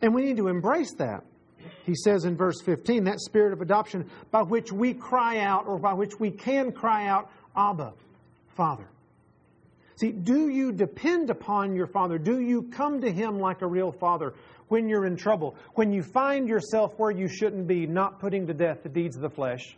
And 0.00 0.14
we 0.14 0.24
need 0.24 0.36
to 0.36 0.48
embrace 0.48 0.94
that. 0.94 1.24
He 1.84 1.94
says 1.94 2.24
in 2.24 2.36
verse 2.36 2.60
15, 2.62 3.04
that 3.04 3.20
spirit 3.20 3.52
of 3.52 3.60
adoption 3.60 4.10
by 4.30 4.42
which 4.42 4.72
we 4.72 4.94
cry 4.94 5.38
out, 5.38 5.66
or 5.66 5.78
by 5.78 5.94
which 5.94 6.18
we 6.18 6.30
can 6.30 6.72
cry 6.72 7.06
out, 7.06 7.30
Abba, 7.56 7.92
Father. 8.56 8.86
See, 9.96 10.10
do 10.10 10.48
you 10.48 10.72
depend 10.72 11.30
upon 11.30 11.74
your 11.74 11.86
Father? 11.86 12.18
Do 12.18 12.40
you 12.40 12.62
come 12.62 13.00
to 13.00 13.10
Him 13.10 13.38
like 13.38 13.62
a 13.62 13.66
real 13.66 13.92
Father 13.92 14.34
when 14.74 14.88
you're 14.88 15.06
in 15.06 15.16
trouble? 15.16 15.54
When 15.76 15.92
you 15.92 16.02
find 16.02 16.48
yourself 16.48 16.94
where 16.96 17.12
you 17.12 17.28
shouldn't 17.28 17.68
be, 17.68 17.86
not 17.86 18.18
putting 18.18 18.48
to 18.48 18.52
death 18.52 18.82
the 18.82 18.88
deeds 18.88 19.14
of 19.14 19.22
the 19.22 19.30
flesh? 19.30 19.76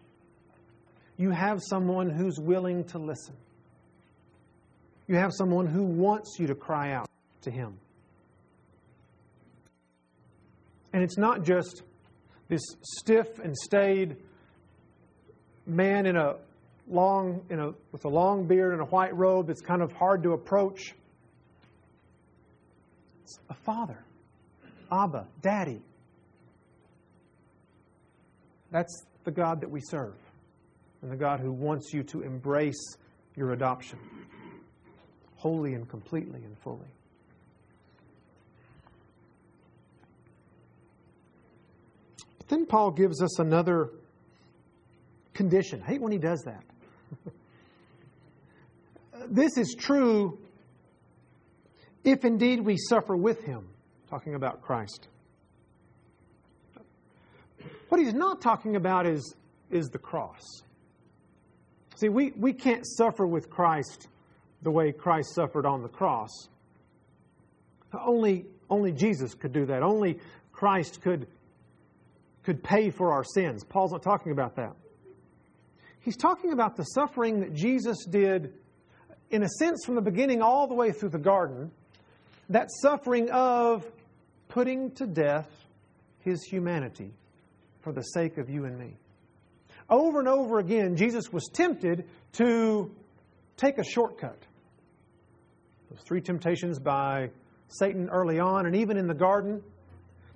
You 1.18 1.32
have 1.32 1.60
someone 1.62 2.08
who's 2.08 2.40
willing 2.40 2.82
to 2.84 2.98
listen. 2.98 3.34
You 5.06 5.16
have 5.16 5.32
someone 5.34 5.66
who 5.66 5.82
wants 5.84 6.36
you 6.38 6.46
to 6.46 6.54
cry 6.54 6.92
out 6.92 7.10
to 7.42 7.50
Him. 7.50 7.76
And 10.94 11.02
it's 11.02 11.18
not 11.18 11.44
just 11.44 11.82
this 12.48 12.62
stiff 12.80 13.38
and 13.38 13.54
staid 13.54 14.16
man 15.66 16.06
in 16.06 16.16
a 16.16 16.36
long, 16.88 17.42
in 17.50 17.60
a, 17.60 17.72
with 17.92 18.06
a 18.06 18.08
long 18.08 18.46
beard 18.46 18.72
and 18.72 18.80
a 18.80 18.86
white 18.86 19.14
robe 19.14 19.48
that's 19.48 19.60
kind 19.60 19.82
of 19.82 19.92
hard 19.92 20.22
to 20.22 20.32
approach. 20.32 20.94
It's 23.24 23.38
a 23.50 23.54
father, 23.54 24.05
Abba, 24.90 25.26
Daddy. 25.42 25.80
That's 28.70 29.04
the 29.24 29.30
God 29.30 29.60
that 29.60 29.70
we 29.70 29.80
serve, 29.80 30.14
and 31.02 31.10
the 31.10 31.16
God 31.16 31.40
who 31.40 31.52
wants 31.52 31.92
you 31.92 32.02
to 32.04 32.22
embrace 32.22 32.96
your 33.36 33.52
adoption 33.52 33.98
wholly 35.36 35.74
and 35.74 35.88
completely 35.88 36.42
and 36.42 36.58
fully. 36.58 36.88
But 42.38 42.48
then 42.48 42.66
Paul 42.66 42.90
gives 42.90 43.22
us 43.22 43.38
another 43.38 43.90
condition. 45.34 45.82
I 45.82 45.90
hate 45.90 46.00
when 46.00 46.12
he 46.12 46.18
does 46.18 46.42
that. 46.44 46.64
this 49.28 49.56
is 49.56 49.76
true 49.78 50.38
if 52.04 52.24
indeed 52.24 52.60
we 52.60 52.76
suffer 52.76 53.16
with 53.16 53.42
him, 53.42 53.68
talking 54.16 54.34
about 54.34 54.62
Christ. 54.62 55.08
What 57.90 58.00
he's 58.00 58.14
not 58.14 58.40
talking 58.40 58.74
about 58.74 59.04
is, 59.04 59.34
is 59.70 59.88
the 59.88 59.98
cross. 59.98 60.40
See, 61.96 62.08
we, 62.08 62.32
we 62.34 62.54
can't 62.54 62.86
suffer 62.86 63.26
with 63.26 63.50
Christ 63.50 64.08
the 64.62 64.70
way 64.70 64.90
Christ 64.90 65.34
suffered 65.34 65.66
on 65.66 65.82
the 65.82 65.90
cross. 65.90 66.30
Only, 67.92 68.46
only 68.70 68.90
Jesus 68.90 69.34
could 69.34 69.52
do 69.52 69.66
that. 69.66 69.82
Only 69.82 70.18
Christ 70.50 71.02
could, 71.02 71.26
could 72.42 72.62
pay 72.62 72.88
for 72.88 73.12
our 73.12 73.22
sins. 73.22 73.64
Paul's 73.64 73.92
not 73.92 74.02
talking 74.02 74.32
about 74.32 74.56
that. 74.56 74.72
He's 76.00 76.16
talking 76.16 76.54
about 76.54 76.74
the 76.78 76.84
suffering 76.84 77.40
that 77.40 77.52
Jesus 77.52 78.06
did, 78.06 78.54
in 79.30 79.42
a 79.42 79.48
sense, 79.58 79.84
from 79.84 79.94
the 79.94 80.00
beginning 80.00 80.40
all 80.40 80.66
the 80.66 80.74
way 80.74 80.90
through 80.90 81.10
the 81.10 81.18
garden. 81.18 81.70
That 82.48 82.70
suffering 82.80 83.28
of 83.30 83.84
putting 84.48 84.90
to 84.92 85.06
death 85.06 85.48
his 86.20 86.42
humanity 86.42 87.12
for 87.80 87.92
the 87.92 88.02
sake 88.02 88.38
of 88.38 88.50
you 88.50 88.64
and 88.64 88.78
me. 88.78 88.96
Over 89.88 90.18
and 90.18 90.28
over 90.28 90.58
again, 90.58 90.96
Jesus 90.96 91.32
was 91.32 91.48
tempted 91.52 92.04
to 92.32 92.90
take 93.56 93.78
a 93.78 93.84
shortcut. 93.84 94.38
Those 95.90 96.00
three 96.00 96.20
temptations 96.20 96.78
by 96.78 97.30
Satan 97.68 98.08
early 98.10 98.40
on, 98.40 98.66
and 98.66 98.74
even 98.74 98.96
in 98.96 99.06
the 99.06 99.14
garden, 99.14 99.62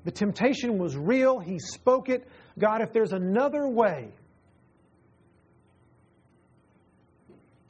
the 0.04 0.10
temptation 0.10 0.78
was 0.78 0.96
real. 0.96 1.38
He 1.38 1.58
spoke 1.58 2.08
it. 2.08 2.26
God, 2.58 2.82
if 2.82 2.92
there's 2.92 3.12
another 3.12 3.66
way. 3.66 4.08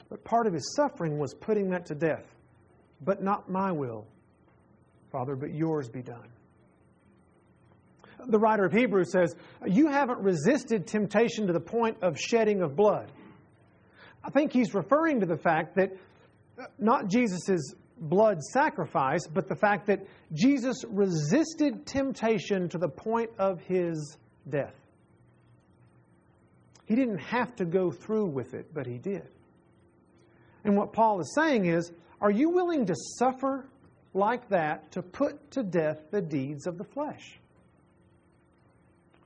But 0.08 0.24
part 0.24 0.46
of 0.46 0.52
his 0.52 0.74
suffering 0.76 1.18
was 1.18 1.34
putting 1.34 1.70
that 1.70 1.86
to 1.86 1.94
death. 1.94 2.24
But 3.00 3.22
not 3.22 3.48
my 3.48 3.72
will, 3.72 4.06
Father, 5.10 5.36
but 5.36 5.52
yours 5.54 5.88
be 5.88 6.02
done. 6.02 6.28
The 8.26 8.38
writer 8.38 8.64
of 8.64 8.72
Hebrews 8.72 9.10
says, 9.12 9.34
You 9.66 9.88
haven't 9.88 10.20
resisted 10.20 10.86
temptation 10.86 11.46
to 11.46 11.52
the 11.52 11.60
point 11.60 11.96
of 12.02 12.18
shedding 12.18 12.62
of 12.62 12.76
blood. 12.76 13.10
I 14.22 14.30
think 14.30 14.52
he's 14.52 14.74
referring 14.74 15.20
to 15.20 15.26
the 15.26 15.36
fact 15.36 15.76
that 15.76 15.92
uh, 16.58 16.64
not 16.78 17.08
Jesus' 17.08 17.74
blood 17.98 18.42
sacrifice, 18.42 19.26
but 19.26 19.48
the 19.48 19.56
fact 19.56 19.86
that 19.86 20.06
Jesus 20.32 20.84
resisted 20.88 21.86
temptation 21.86 22.68
to 22.68 22.78
the 22.78 22.88
point 22.88 23.30
of 23.38 23.60
his 23.62 24.16
death. 24.48 24.74
He 26.86 26.94
didn't 26.94 27.18
have 27.18 27.54
to 27.56 27.64
go 27.64 27.90
through 27.90 28.26
with 28.26 28.52
it, 28.54 28.74
but 28.74 28.86
he 28.86 28.98
did. 28.98 29.28
And 30.64 30.76
what 30.76 30.92
Paul 30.92 31.20
is 31.20 31.32
saying 31.34 31.66
is, 31.66 31.92
are 32.20 32.30
you 32.30 32.50
willing 32.50 32.86
to 32.86 32.94
suffer 33.18 33.66
like 34.14 34.48
that 34.48 34.90
to 34.92 35.02
put 35.02 35.50
to 35.52 35.62
death 35.62 36.10
the 36.10 36.20
deeds 36.20 36.66
of 36.66 36.78
the 36.78 36.84
flesh? 36.84 37.38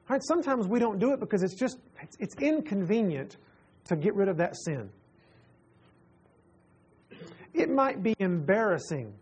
Right, 0.09 0.21
sometimes 0.23 0.67
we 0.67 0.79
don't 0.79 0.99
do 0.99 1.13
it 1.13 1.21
because 1.21 1.43
it's 1.43 1.55
just 1.55 1.79
it's, 2.03 2.17
it's 2.19 2.35
inconvenient 2.37 3.37
to 3.87 3.97
get 3.97 4.15
rid 4.15 4.29
of 4.29 4.37
that 4.39 4.57
sin. 4.57 4.91
It 7.55 7.71
might 7.71 8.03
be 8.03 8.15
embarrassing 8.19 9.15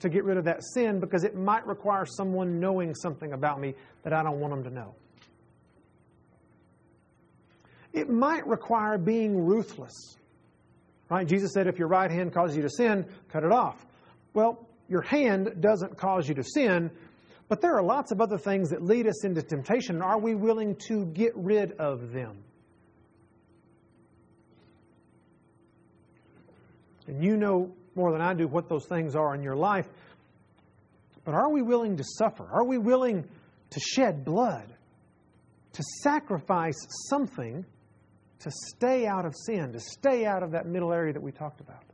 to 0.00 0.08
get 0.08 0.24
rid 0.24 0.36
of 0.36 0.44
that 0.44 0.62
sin 0.74 1.00
because 1.00 1.24
it 1.24 1.36
might 1.36 1.66
require 1.66 2.04
someone 2.04 2.60
knowing 2.60 2.94
something 2.94 3.32
about 3.32 3.60
me 3.60 3.74
that 4.02 4.12
I 4.12 4.22
don't 4.22 4.40
want 4.40 4.52
them 4.52 4.64
to 4.64 4.70
know. 4.70 4.94
It 7.92 8.10
might 8.10 8.46
require 8.46 8.98
being 8.98 9.46
ruthless. 9.46 10.16
Right? 11.08 11.26
Jesus 11.26 11.52
said, 11.54 11.66
if 11.66 11.78
your 11.78 11.88
right 11.88 12.10
hand 12.10 12.34
causes 12.34 12.56
you 12.56 12.62
to 12.62 12.68
sin, 12.68 13.06
cut 13.30 13.44
it 13.44 13.52
off. 13.52 13.86
Well, 14.34 14.65
your 14.88 15.02
hand 15.02 15.60
doesn't 15.60 15.96
cause 15.96 16.28
you 16.28 16.34
to 16.34 16.44
sin, 16.44 16.90
but 17.48 17.60
there 17.60 17.74
are 17.76 17.82
lots 17.82 18.12
of 18.12 18.20
other 18.20 18.38
things 18.38 18.70
that 18.70 18.82
lead 18.82 19.06
us 19.06 19.24
into 19.24 19.42
temptation. 19.42 20.02
Are 20.02 20.18
we 20.18 20.34
willing 20.34 20.76
to 20.88 21.06
get 21.06 21.32
rid 21.36 21.72
of 21.72 22.12
them? 22.12 22.36
And 27.06 27.22
you 27.22 27.36
know 27.36 27.72
more 27.94 28.12
than 28.12 28.20
I 28.20 28.34
do 28.34 28.46
what 28.48 28.68
those 28.68 28.86
things 28.86 29.14
are 29.14 29.34
in 29.34 29.42
your 29.42 29.56
life. 29.56 29.86
But 31.24 31.34
are 31.34 31.50
we 31.50 31.62
willing 31.62 31.96
to 31.96 32.04
suffer? 32.04 32.46
Are 32.52 32.64
we 32.64 32.78
willing 32.78 33.24
to 33.70 33.80
shed 33.80 34.24
blood? 34.24 34.72
To 35.72 35.82
sacrifice 36.02 36.76
something 37.08 37.64
to 38.40 38.50
stay 38.50 39.06
out 39.06 39.24
of 39.24 39.34
sin, 39.34 39.72
to 39.72 39.80
stay 39.80 40.24
out 40.24 40.42
of 40.42 40.52
that 40.52 40.66
middle 40.66 40.92
area 40.92 41.12
that 41.12 41.22
we 41.22 41.32
talked 41.32 41.60
about? 41.60 41.85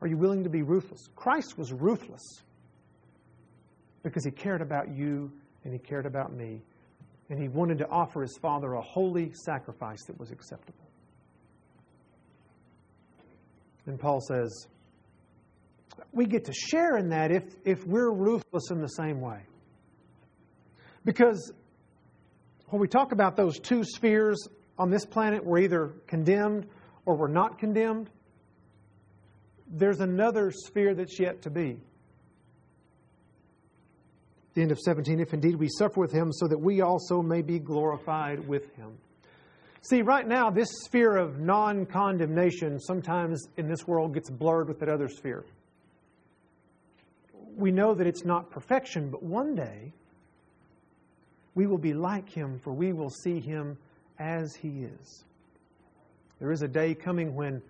Are 0.00 0.08
you 0.08 0.16
willing 0.16 0.44
to 0.44 0.50
be 0.50 0.62
ruthless? 0.62 1.08
Christ 1.14 1.58
was 1.58 1.72
ruthless 1.72 2.42
because 4.02 4.24
he 4.24 4.30
cared 4.30 4.62
about 4.62 4.94
you 4.94 5.30
and 5.64 5.72
he 5.72 5.78
cared 5.78 6.06
about 6.06 6.32
me, 6.32 6.62
and 7.28 7.38
he 7.38 7.48
wanted 7.48 7.78
to 7.78 7.88
offer 7.88 8.22
his 8.22 8.38
Father 8.40 8.72
a 8.72 8.80
holy 8.80 9.30
sacrifice 9.34 10.02
that 10.06 10.18
was 10.18 10.30
acceptable. 10.30 10.86
And 13.86 14.00
Paul 14.00 14.20
says, 14.20 14.66
we 16.12 16.24
get 16.26 16.46
to 16.46 16.52
share 16.52 16.96
in 16.96 17.10
that 17.10 17.30
if, 17.30 17.44
if 17.64 17.86
we're 17.86 18.10
ruthless 18.10 18.70
in 18.70 18.80
the 18.80 18.88
same 18.88 19.20
way. 19.20 19.40
Because 21.04 21.52
when 22.68 22.80
we 22.80 22.88
talk 22.88 23.12
about 23.12 23.36
those 23.36 23.58
two 23.58 23.84
spheres 23.84 24.48
on 24.78 24.90
this 24.90 25.04
planet, 25.04 25.44
we're 25.44 25.58
either 25.58 25.92
condemned 26.06 26.66
or 27.04 27.16
we're 27.16 27.28
not 27.28 27.58
condemned. 27.58 28.10
There's 29.70 30.00
another 30.00 30.50
sphere 30.50 30.94
that's 30.94 31.18
yet 31.18 31.42
to 31.42 31.50
be. 31.50 31.80
The 34.54 34.62
end 34.62 34.72
of 34.72 34.80
17, 34.80 35.20
if 35.20 35.32
indeed 35.32 35.54
we 35.54 35.68
suffer 35.68 36.00
with 36.00 36.12
him, 36.12 36.32
so 36.32 36.48
that 36.48 36.58
we 36.58 36.80
also 36.80 37.22
may 37.22 37.40
be 37.40 37.60
glorified 37.60 38.46
with 38.48 38.74
him. 38.74 38.98
See, 39.82 40.02
right 40.02 40.26
now, 40.26 40.50
this 40.50 40.68
sphere 40.84 41.16
of 41.16 41.38
non 41.38 41.86
condemnation 41.86 42.80
sometimes 42.80 43.46
in 43.56 43.68
this 43.68 43.86
world 43.86 44.12
gets 44.12 44.28
blurred 44.28 44.68
with 44.68 44.80
that 44.80 44.88
other 44.88 45.08
sphere. 45.08 45.44
We 47.56 47.70
know 47.70 47.94
that 47.94 48.06
it's 48.06 48.24
not 48.24 48.50
perfection, 48.50 49.10
but 49.10 49.22
one 49.22 49.54
day 49.54 49.92
we 51.54 51.66
will 51.66 51.78
be 51.78 51.94
like 51.94 52.28
him, 52.28 52.58
for 52.58 52.72
we 52.72 52.92
will 52.92 53.10
see 53.10 53.40
him 53.40 53.78
as 54.18 54.54
he 54.54 54.84
is. 54.84 55.24
There 56.40 56.52
is 56.52 56.62
a 56.62 56.68
day 56.68 56.94
coming 56.94 57.34
when 57.34 57.62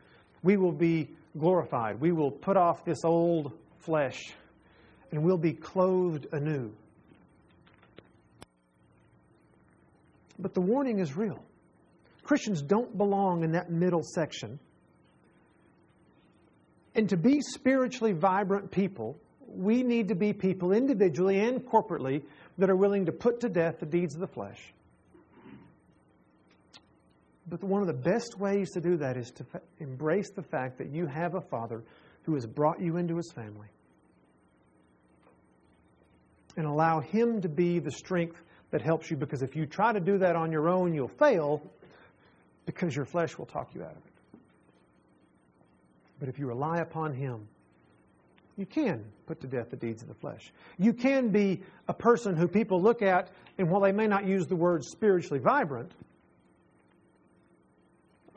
we 0.42 0.56
will 0.56 0.72
be 0.72 1.10
glorified. 1.38 2.00
We 2.00 2.12
will 2.12 2.30
put 2.30 2.56
off 2.56 2.84
this 2.84 3.04
old 3.04 3.52
flesh 3.80 4.32
and 5.10 5.22
we'll 5.22 5.38
be 5.38 5.52
clothed 5.52 6.26
anew. 6.32 6.72
But 10.38 10.54
the 10.54 10.60
warning 10.60 11.00
is 11.00 11.16
real. 11.16 11.42
Christians 12.22 12.62
don't 12.62 12.96
belong 12.96 13.42
in 13.42 13.52
that 13.52 13.70
middle 13.70 14.02
section. 14.02 14.58
And 16.94 17.08
to 17.08 17.16
be 17.16 17.40
spiritually 17.40 18.12
vibrant 18.12 18.70
people, 18.70 19.16
we 19.46 19.82
need 19.82 20.08
to 20.08 20.14
be 20.14 20.32
people 20.32 20.72
individually 20.72 21.40
and 21.40 21.60
corporately 21.60 22.22
that 22.58 22.70
are 22.70 22.76
willing 22.76 23.06
to 23.06 23.12
put 23.12 23.40
to 23.40 23.48
death 23.48 23.80
the 23.80 23.86
deeds 23.86 24.14
of 24.14 24.20
the 24.20 24.26
flesh. 24.26 24.72
But 27.50 27.64
one 27.64 27.80
of 27.80 27.88
the 27.88 27.92
best 27.92 28.38
ways 28.38 28.70
to 28.70 28.80
do 28.80 28.96
that 28.98 29.16
is 29.16 29.32
to 29.32 29.44
embrace 29.80 30.30
the 30.30 30.42
fact 30.42 30.78
that 30.78 30.88
you 30.88 31.06
have 31.06 31.34
a 31.34 31.40
Father 31.40 31.82
who 32.22 32.34
has 32.34 32.46
brought 32.46 32.80
you 32.80 32.96
into 32.96 33.16
his 33.16 33.32
family. 33.32 33.66
And 36.56 36.64
allow 36.64 37.00
him 37.00 37.40
to 37.42 37.48
be 37.48 37.80
the 37.80 37.90
strength 37.90 38.40
that 38.70 38.82
helps 38.82 39.10
you 39.10 39.16
because 39.16 39.42
if 39.42 39.56
you 39.56 39.66
try 39.66 39.92
to 39.92 40.00
do 40.00 40.18
that 40.18 40.36
on 40.36 40.52
your 40.52 40.68
own, 40.68 40.94
you'll 40.94 41.08
fail 41.08 41.60
because 42.66 42.94
your 42.94 43.04
flesh 43.04 43.36
will 43.36 43.46
talk 43.46 43.74
you 43.74 43.82
out 43.82 43.92
of 43.92 43.96
it. 43.96 44.38
But 46.20 46.28
if 46.28 46.38
you 46.38 46.46
rely 46.46 46.78
upon 46.78 47.14
him, 47.14 47.48
you 48.56 48.66
can 48.66 49.04
put 49.26 49.40
to 49.40 49.46
death 49.46 49.70
the 49.70 49.76
deeds 49.76 50.02
of 50.02 50.08
the 50.08 50.14
flesh. 50.14 50.52
You 50.78 50.92
can 50.92 51.30
be 51.30 51.62
a 51.88 51.94
person 51.94 52.36
who 52.36 52.46
people 52.46 52.80
look 52.80 53.02
at, 53.02 53.30
and 53.58 53.70
while 53.70 53.80
they 53.80 53.92
may 53.92 54.06
not 54.06 54.26
use 54.26 54.46
the 54.46 54.56
word 54.56 54.84
spiritually 54.84 55.40
vibrant, 55.40 55.90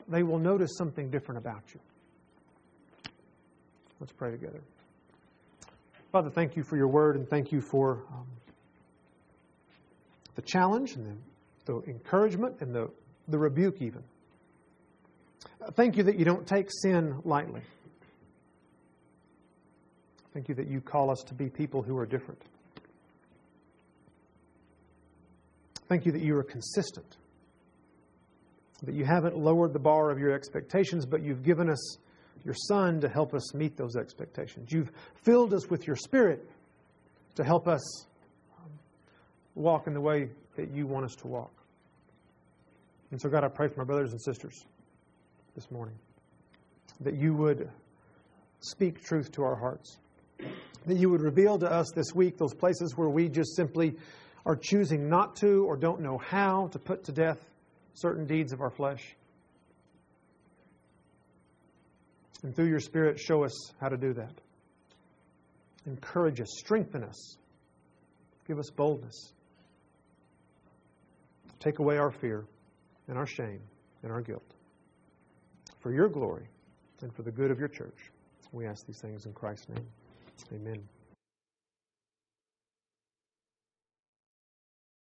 they 0.08 0.22
will 0.22 0.38
notice 0.38 0.76
something 0.76 1.10
different 1.10 1.38
about 1.38 1.62
you. 1.72 1.80
Let's 4.00 4.12
pray 4.12 4.30
together. 4.30 4.60
Father, 6.12 6.30
thank 6.30 6.56
you 6.56 6.62
for 6.62 6.76
your 6.76 6.88
word 6.88 7.16
and 7.16 7.28
thank 7.28 7.50
you 7.52 7.60
for 7.60 8.02
um, 8.12 8.26
the 10.34 10.42
challenge 10.42 10.94
and 10.94 11.18
the, 11.66 11.72
the 11.72 11.90
encouragement 11.90 12.56
and 12.60 12.74
the, 12.74 12.90
the 13.28 13.38
rebuke, 13.38 13.80
even. 13.80 14.02
Uh, 15.60 15.70
thank 15.70 15.96
you 15.96 16.02
that 16.04 16.18
you 16.18 16.24
don't 16.24 16.46
take 16.46 16.68
sin 16.70 17.20
lightly. 17.24 17.62
Thank 20.32 20.48
you 20.48 20.54
that 20.56 20.68
you 20.68 20.80
call 20.80 21.10
us 21.10 21.22
to 21.28 21.34
be 21.34 21.48
people 21.48 21.82
who 21.82 21.96
are 21.96 22.06
different. 22.06 22.42
Thank 25.88 26.06
you 26.06 26.12
that 26.12 26.22
you 26.22 26.36
are 26.36 26.42
consistent 26.42 27.16
that 28.82 28.94
you 28.94 29.04
haven't 29.04 29.36
lowered 29.36 29.72
the 29.72 29.78
bar 29.78 30.10
of 30.10 30.18
your 30.18 30.32
expectations, 30.32 31.06
but 31.06 31.22
you've 31.22 31.42
given 31.42 31.70
us 31.70 31.98
your 32.44 32.54
Son 32.54 33.00
to 33.00 33.08
help 33.08 33.34
us 33.34 33.54
meet 33.54 33.76
those 33.76 33.96
expectations. 33.96 34.70
You've 34.72 34.90
filled 35.22 35.54
us 35.54 35.70
with 35.70 35.86
your 35.86 35.96
Spirit 35.96 36.46
to 37.36 37.44
help 37.44 37.66
us 37.66 38.06
walk 39.54 39.86
in 39.86 39.94
the 39.94 40.00
way 40.00 40.28
that 40.56 40.70
you 40.70 40.86
want 40.86 41.06
us 41.06 41.14
to 41.16 41.26
walk. 41.26 41.52
And 43.10 43.20
so, 43.20 43.28
God, 43.28 43.44
I 43.44 43.48
pray 43.48 43.68
for 43.68 43.78
my 43.78 43.84
brothers 43.84 44.12
and 44.12 44.20
sisters 44.20 44.64
this 45.54 45.70
morning 45.70 45.94
that 47.00 47.14
you 47.14 47.34
would 47.34 47.70
speak 48.60 49.02
truth 49.02 49.32
to 49.32 49.42
our 49.42 49.56
hearts, 49.56 49.98
that 50.86 50.96
you 50.96 51.10
would 51.10 51.20
reveal 51.20 51.58
to 51.58 51.70
us 51.70 51.90
this 51.94 52.14
week 52.14 52.38
those 52.38 52.54
places 52.54 52.96
where 52.96 53.08
we 53.08 53.28
just 53.28 53.56
simply 53.56 53.94
are 54.46 54.56
choosing 54.56 55.08
not 55.08 55.36
to 55.36 55.64
or 55.64 55.76
don't 55.76 56.00
know 56.00 56.18
how 56.18 56.68
to 56.68 56.78
put 56.78 57.04
to 57.04 57.12
death 57.12 57.38
certain 57.94 58.26
deeds 58.26 58.52
of 58.52 58.60
our 58.60 58.70
flesh. 58.70 59.02
And 62.42 62.54
through 62.54 62.68
your 62.68 62.80
Spirit, 62.80 63.18
show 63.18 63.44
us 63.44 63.72
how 63.80 63.88
to 63.88 63.96
do 63.96 64.12
that. 64.14 64.32
Encourage 65.86 66.40
us, 66.40 66.48
strengthen 66.58 67.02
us, 67.02 67.36
give 68.46 68.58
us 68.58 68.70
boldness. 68.70 69.32
Take 71.60 71.78
away 71.78 71.96
our 71.96 72.10
fear 72.10 72.44
and 73.08 73.16
our 73.16 73.26
shame 73.26 73.60
and 74.02 74.12
our 74.12 74.20
guilt. 74.20 74.44
For 75.80 75.92
your 75.92 76.08
glory 76.08 76.46
and 77.00 77.14
for 77.14 77.22
the 77.22 77.30
good 77.30 77.50
of 77.50 77.58
your 77.58 77.68
church, 77.68 78.10
we 78.52 78.66
ask 78.66 78.86
these 78.86 79.00
things 79.00 79.26
in 79.26 79.32
Christ's 79.32 79.68
name. 79.68 79.86
Amen. 80.52 80.93